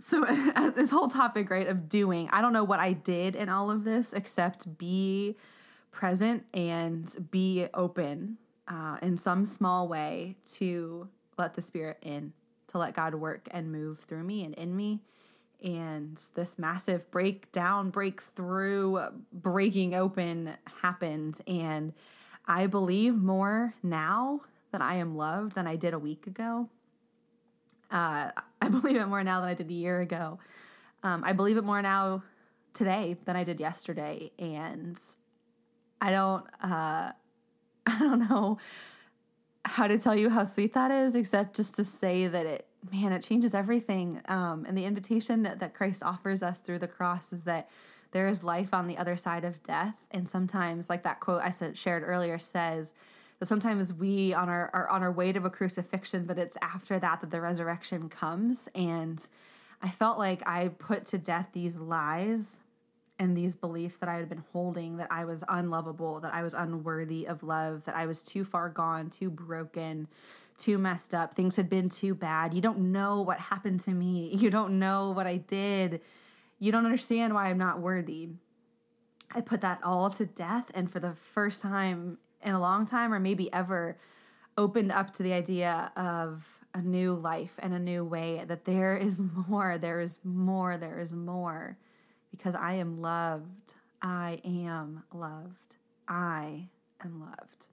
so 0.00 0.24
this 0.74 0.90
whole 0.90 1.08
topic 1.08 1.50
right 1.50 1.68
of 1.68 1.88
doing 1.88 2.28
i 2.32 2.40
don't 2.40 2.52
know 2.52 2.64
what 2.64 2.80
i 2.80 2.92
did 2.92 3.36
in 3.36 3.48
all 3.48 3.70
of 3.70 3.84
this 3.84 4.12
except 4.12 4.76
be 4.76 5.36
present 5.92 6.44
and 6.52 7.28
be 7.30 7.66
open 7.74 8.36
uh, 8.66 8.96
in 9.02 9.16
some 9.16 9.44
small 9.44 9.86
way 9.86 10.36
to 10.50 11.08
let 11.38 11.54
the 11.54 11.62
spirit 11.62 11.98
in 12.02 12.32
to 12.74 12.78
let 12.78 12.94
god 12.94 13.14
work 13.14 13.48
and 13.50 13.70
move 13.70 14.00
through 14.00 14.24
me 14.24 14.44
and 14.44 14.54
in 14.54 14.74
me 14.76 15.00
and 15.62 16.20
this 16.34 16.58
massive 16.58 17.10
breakdown 17.10 17.90
breakthrough 17.90 19.08
breaking 19.32 19.94
open 19.94 20.52
happened 20.82 21.40
and 21.46 21.92
i 22.46 22.66
believe 22.66 23.14
more 23.14 23.74
now 23.82 24.40
that 24.72 24.82
i 24.82 24.94
am 24.96 25.16
loved 25.16 25.54
than 25.54 25.66
i 25.66 25.76
did 25.76 25.94
a 25.94 25.98
week 25.98 26.26
ago 26.26 26.68
uh, 27.94 28.30
I 28.60 28.68
believe 28.70 28.96
it 28.96 29.06
more 29.06 29.24
now 29.24 29.40
than 29.40 29.48
I 29.48 29.54
did 29.54 29.70
a 29.70 29.74
year 29.74 30.00
ago. 30.00 30.38
Um, 31.02 31.22
I 31.24 31.32
believe 31.32 31.56
it 31.56 31.64
more 31.64 31.80
now 31.80 32.22
today 32.74 33.16
than 33.24 33.36
I 33.36 33.44
did 33.44 33.60
yesterday, 33.60 34.32
and 34.38 34.98
I 36.00 36.10
don't. 36.10 36.44
Uh, 36.62 37.12
I 37.86 37.98
don't 37.98 38.28
know 38.30 38.58
how 39.64 39.86
to 39.86 39.98
tell 39.98 40.14
you 40.14 40.28
how 40.30 40.44
sweet 40.44 40.74
that 40.74 40.90
is, 40.90 41.14
except 41.14 41.56
just 41.56 41.74
to 41.76 41.84
say 41.84 42.26
that 42.26 42.46
it, 42.46 42.66
man, 42.92 43.12
it 43.12 43.22
changes 43.22 43.54
everything. 43.54 44.20
Um, 44.28 44.64
and 44.68 44.76
the 44.76 44.84
invitation 44.84 45.42
that 45.42 45.74
Christ 45.74 46.02
offers 46.02 46.42
us 46.42 46.60
through 46.60 46.80
the 46.80 46.88
cross 46.88 47.32
is 47.32 47.44
that 47.44 47.70
there 48.12 48.28
is 48.28 48.44
life 48.44 48.72
on 48.72 48.86
the 48.86 48.96
other 48.96 49.16
side 49.16 49.44
of 49.44 49.62
death. 49.62 49.96
And 50.10 50.28
sometimes, 50.28 50.88
like 50.88 51.02
that 51.02 51.20
quote 51.20 51.42
I 51.42 51.50
said 51.50 51.76
shared 51.76 52.04
earlier 52.04 52.38
says, 52.38 52.94
that 53.40 53.46
sometimes 53.46 53.92
we 53.92 54.32
on 54.32 54.48
our 54.48 54.70
are 54.72 54.88
on 54.88 55.02
our 55.02 55.12
way 55.12 55.32
to 55.32 55.44
a 55.44 55.50
crucifixion, 55.50 56.24
but 56.24 56.38
it's 56.38 56.56
after 56.62 56.98
that 56.98 57.20
that 57.20 57.30
the 57.30 57.40
resurrection 57.40 58.08
comes. 58.08 58.68
And 58.74 59.26
I 59.82 59.90
felt 59.90 60.18
like 60.18 60.46
I 60.46 60.68
put 60.68 61.06
to 61.06 61.18
death 61.18 61.48
these 61.52 61.76
lies 61.76 62.60
and 63.18 63.36
these 63.36 63.54
beliefs 63.54 63.98
that 63.98 64.08
I 64.08 64.16
had 64.16 64.28
been 64.28 64.44
holding 64.52 64.96
that 64.96 65.08
I 65.10 65.24
was 65.24 65.44
unlovable, 65.48 66.20
that 66.20 66.34
I 66.34 66.42
was 66.42 66.54
unworthy 66.54 67.26
of 67.26 67.42
love, 67.42 67.84
that 67.84 67.94
I 67.94 68.06
was 68.06 68.22
too 68.22 68.44
far 68.44 68.68
gone, 68.68 69.08
too 69.08 69.30
broken, 69.30 70.08
too 70.58 70.78
messed 70.78 71.14
up. 71.14 71.34
Things 71.34 71.56
had 71.56 71.68
been 71.68 71.88
too 71.88 72.14
bad. 72.14 72.54
You 72.54 72.60
don't 72.60 72.92
know 72.92 73.22
what 73.22 73.38
happened 73.38 73.80
to 73.80 73.90
me. 73.90 74.36
You 74.44 74.50
don't 74.50 74.78
know 74.78 75.10
what 75.10 75.26
I 75.26 75.36
did. 75.36 76.00
You 76.58 76.72
don't 76.72 76.84
understand 76.84 77.34
why 77.34 77.46
I'm 77.46 77.58
not 77.58 77.80
worthy. 77.80 78.28
I 79.30 79.40
put 79.40 79.60
that 79.62 79.80
all 79.82 80.10
to 80.10 80.26
death. 80.26 80.70
And 80.74 80.90
for 80.90 81.00
the 81.00 81.14
first 81.14 81.62
time 81.62 82.18
in 82.42 82.54
a 82.54 82.60
long 82.60 82.84
time 82.84 83.12
or 83.12 83.20
maybe 83.20 83.52
ever 83.52 83.96
opened 84.58 84.92
up 84.92 85.14
to 85.14 85.22
the 85.22 85.32
idea 85.32 85.92
of 85.96 86.44
a 86.74 86.82
new 86.82 87.14
life 87.14 87.52
and 87.58 87.72
a 87.74 87.78
new 87.78 88.04
way 88.04 88.44
that 88.46 88.64
there 88.64 88.96
is 88.96 89.20
more, 89.48 89.78
there 89.78 90.00
is 90.00 90.18
more, 90.24 90.76
there 90.76 91.00
is 91.00 91.14
more 91.14 91.76
because 92.36 92.54
I 92.54 92.74
am 92.74 93.00
loved. 93.00 93.74
I 94.02 94.40
am 94.44 95.04
loved. 95.12 95.76
I 96.08 96.68
am 97.02 97.20
loved. 97.20 97.66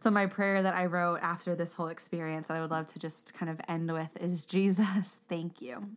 So, 0.00 0.10
my 0.10 0.26
prayer 0.26 0.62
that 0.62 0.74
I 0.74 0.86
wrote 0.86 1.18
after 1.20 1.56
this 1.56 1.74
whole 1.74 1.88
experience 1.88 2.48
that 2.48 2.56
I 2.56 2.60
would 2.60 2.70
love 2.70 2.86
to 2.88 2.98
just 2.98 3.34
kind 3.34 3.50
of 3.50 3.60
end 3.68 3.92
with 3.92 4.10
is 4.20 4.44
Jesus, 4.46 5.18
thank 5.28 5.60
you. 5.60 5.90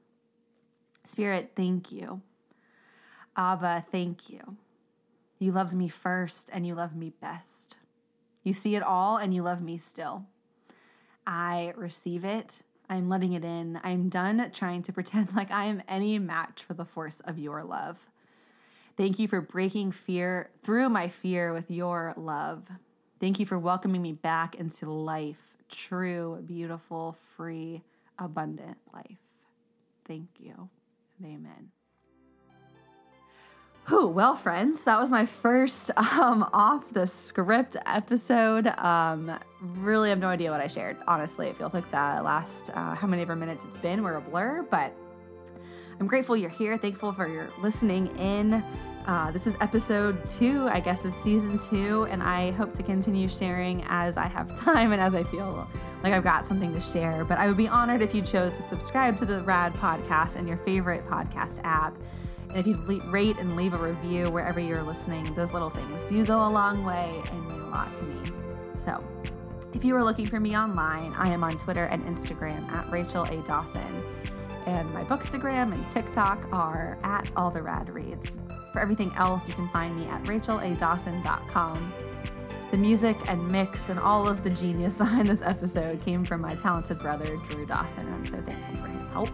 Spirit, 1.05 1.51
thank 1.55 1.91
you. 1.91 2.21
Abba, 3.37 3.85
thank 3.91 4.29
you. 4.29 4.57
You 5.39 5.51
loved 5.51 5.73
me 5.73 5.89
first 5.89 6.49
and 6.51 6.65
you 6.65 6.75
love 6.75 6.95
me 6.95 7.11
best. 7.21 7.77
You 8.43 8.53
see 8.53 8.75
it 8.75 8.83
all 8.83 9.17
and 9.17 9.33
you 9.33 9.43
love 9.43 9.61
me 9.61 9.77
still. 9.77 10.25
I 11.27 11.73
receive 11.75 12.25
it. 12.25 12.59
I'm 12.89 13.09
letting 13.09 13.33
it 13.33 13.43
in. 13.43 13.79
I'm 13.83 14.09
done 14.09 14.51
trying 14.53 14.81
to 14.83 14.93
pretend 14.93 15.35
like 15.35 15.51
I 15.51 15.65
am 15.65 15.81
any 15.87 16.19
match 16.19 16.63
for 16.63 16.73
the 16.73 16.85
force 16.85 17.19
of 17.21 17.39
your 17.39 17.63
love. 17.63 17.97
Thank 18.95 19.17
you 19.17 19.27
for 19.27 19.41
breaking 19.41 19.91
fear 19.91 20.49
through 20.63 20.89
my 20.89 21.07
fear 21.07 21.53
with 21.53 21.71
your 21.71 22.13
love. 22.15 22.63
Thank 23.19 23.39
you 23.39 23.45
for 23.45 23.57
welcoming 23.57 24.01
me 24.01 24.11
back 24.11 24.55
into 24.55 24.91
life, 24.91 25.41
true, 25.69 26.43
beautiful, 26.45 27.17
free, 27.35 27.81
abundant 28.19 28.77
life. 28.93 29.17
Thank 30.05 30.27
you 30.39 30.69
amen. 31.25 31.82
Who 33.87 34.07
well, 34.07 34.35
friends, 34.35 34.85
that 34.85 34.97
was 34.97 35.11
my 35.11 35.25
first 35.25 35.91
um, 35.97 36.49
off 36.53 36.85
the 36.93 37.05
script 37.05 37.75
episode. 37.85 38.67
Um, 38.67 39.37
really 39.61 40.07
have 40.07 40.19
no 40.19 40.29
idea 40.29 40.51
what 40.51 40.61
I 40.61 40.67
shared. 40.67 40.95
Honestly, 41.05 41.47
it 41.47 41.57
feels 41.57 41.73
like 41.73 41.89
the 41.91 41.97
last 41.97 42.69
uh, 42.73 42.95
how 42.95 43.07
many 43.07 43.23
ever 43.23 43.35
minutes 43.35 43.65
it's 43.65 43.77
been 43.77 44.01
were 44.01 44.15
a 44.15 44.21
blur, 44.21 44.65
but 44.71 44.93
I'm 45.99 46.07
grateful 46.07 46.37
you're 46.37 46.49
here. 46.49 46.77
Thankful 46.77 47.11
for 47.11 47.27
your 47.27 47.49
listening 47.61 48.07
in. 48.17 48.63
Uh, 49.05 49.31
this 49.31 49.47
is 49.47 49.57
episode 49.59 50.25
two, 50.29 50.65
I 50.69 50.79
guess, 50.79 51.03
of 51.03 51.13
season 51.13 51.59
two, 51.59 52.07
and 52.09 52.23
I 52.23 52.51
hope 52.51 52.73
to 52.75 52.83
continue 52.83 53.27
sharing 53.27 53.83
as 53.89 54.15
I 54.15 54.27
have 54.27 54.57
time 54.61 54.93
and 54.93 55.01
as 55.01 55.13
I 55.13 55.23
feel 55.23 55.67
like 56.03 56.13
I've 56.13 56.23
got 56.23 56.47
something 56.47 56.73
to 56.73 56.79
share. 56.79 57.25
But 57.25 57.37
I 57.37 57.47
would 57.47 57.57
be 57.57 57.67
honored 57.67 58.01
if 58.01 58.15
you 58.15 58.21
chose 58.21 58.55
to 58.55 58.63
subscribe 58.63 59.17
to 59.17 59.25
the 59.25 59.41
Rad 59.41 59.73
podcast 59.73 60.37
and 60.37 60.47
your 60.47 60.57
favorite 60.57 61.05
podcast 61.09 61.59
app. 61.65 61.97
And 62.53 62.59
if 62.59 62.67
you 62.67 63.01
rate 63.09 63.37
and 63.39 63.55
leave 63.55 63.73
a 63.73 63.77
review 63.77 64.29
wherever 64.29 64.59
you're 64.59 64.83
listening, 64.83 65.33
those 65.33 65.53
little 65.53 65.71
things 65.71 66.03
do 66.03 66.23
go 66.23 66.45
a 66.45 66.49
long 66.49 66.85
way 66.85 67.19
and 67.31 67.47
mean 67.47 67.59
a 67.61 67.69
lot 67.69 67.95
to 67.95 68.03
me. 68.03 68.21
So, 68.85 69.03
if 69.73 69.83
you 69.83 69.95
are 69.95 70.03
looking 70.03 70.27
for 70.27 70.39
me 70.39 70.55
online, 70.55 71.13
I 71.17 71.29
am 71.31 71.43
on 71.43 71.53
Twitter 71.53 71.85
and 71.85 72.05
Instagram 72.05 72.69
at 72.69 72.91
Rachel 72.91 73.23
A. 73.23 73.37
Dawson. 73.47 74.03
And 74.67 74.93
my 74.93 75.03
Bookstagram 75.05 75.73
and 75.73 75.91
TikTok 75.91 76.47
are 76.53 76.97
at 77.03 77.31
All 77.35 77.49
the 77.49 77.61
Rad 77.63 77.89
Reads. 77.89 78.37
For 78.71 78.79
everything 78.79 79.11
else, 79.17 79.47
you 79.47 79.55
can 79.55 79.67
find 79.69 79.97
me 79.97 80.05
at 80.05 80.23
racheladawson.com. 80.23 81.93
The 82.69 82.77
music 82.77 83.17
and 83.27 83.47
mix 83.51 83.89
and 83.89 83.99
all 83.99 84.27
of 84.27 84.43
the 84.43 84.51
genius 84.51 84.97
behind 84.99 85.27
this 85.27 85.41
episode 85.41 86.05
came 86.05 86.23
from 86.23 86.41
my 86.41 86.53
talented 86.55 86.99
brother, 86.99 87.35
Drew 87.49 87.65
Dawson. 87.65 88.05
And 88.05 88.13
I'm 88.13 88.25
so 88.25 88.41
thankful 88.41 88.75
for 88.77 88.87
his 88.89 89.07
help. 89.07 89.29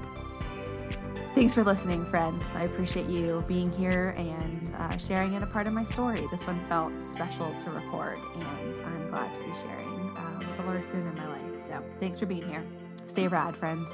Thanks 1.39 1.54
for 1.54 1.63
listening, 1.63 2.04
friends. 2.08 2.54
I 2.54 2.63
appreciate 2.63 3.08
you 3.08 3.45
being 3.47 3.71
here 3.71 4.13
and 4.17 4.75
uh, 4.75 4.97
sharing 4.97 5.36
in 5.36 5.41
a 5.41 5.45
part 5.45 5.67
of 5.67 5.73
my 5.73 5.86
story. 5.86 6.19
This 6.32 6.45
one 6.45 6.60
felt 6.67 6.91
special 7.02 7.56
to 7.60 7.71
record, 7.71 8.17
and 8.36 8.82
I'm 8.82 9.10
glad 9.10 9.34
to 9.34 9.39
be 9.39 9.54
sharing 9.63 10.17
uh, 10.17 10.39
with 10.39 10.58
the 10.58 10.63
Lord 10.63 10.84
soon 10.84 11.08
in 11.08 11.15
my 11.15 11.30
life. 11.30 11.63
So 11.63 11.82
thanks 12.02 12.19
for 12.19 12.25
being 12.25 12.45
here. 12.45 12.65
Stay 13.08 13.30
rad, 13.30 13.56
friends. 13.56 13.89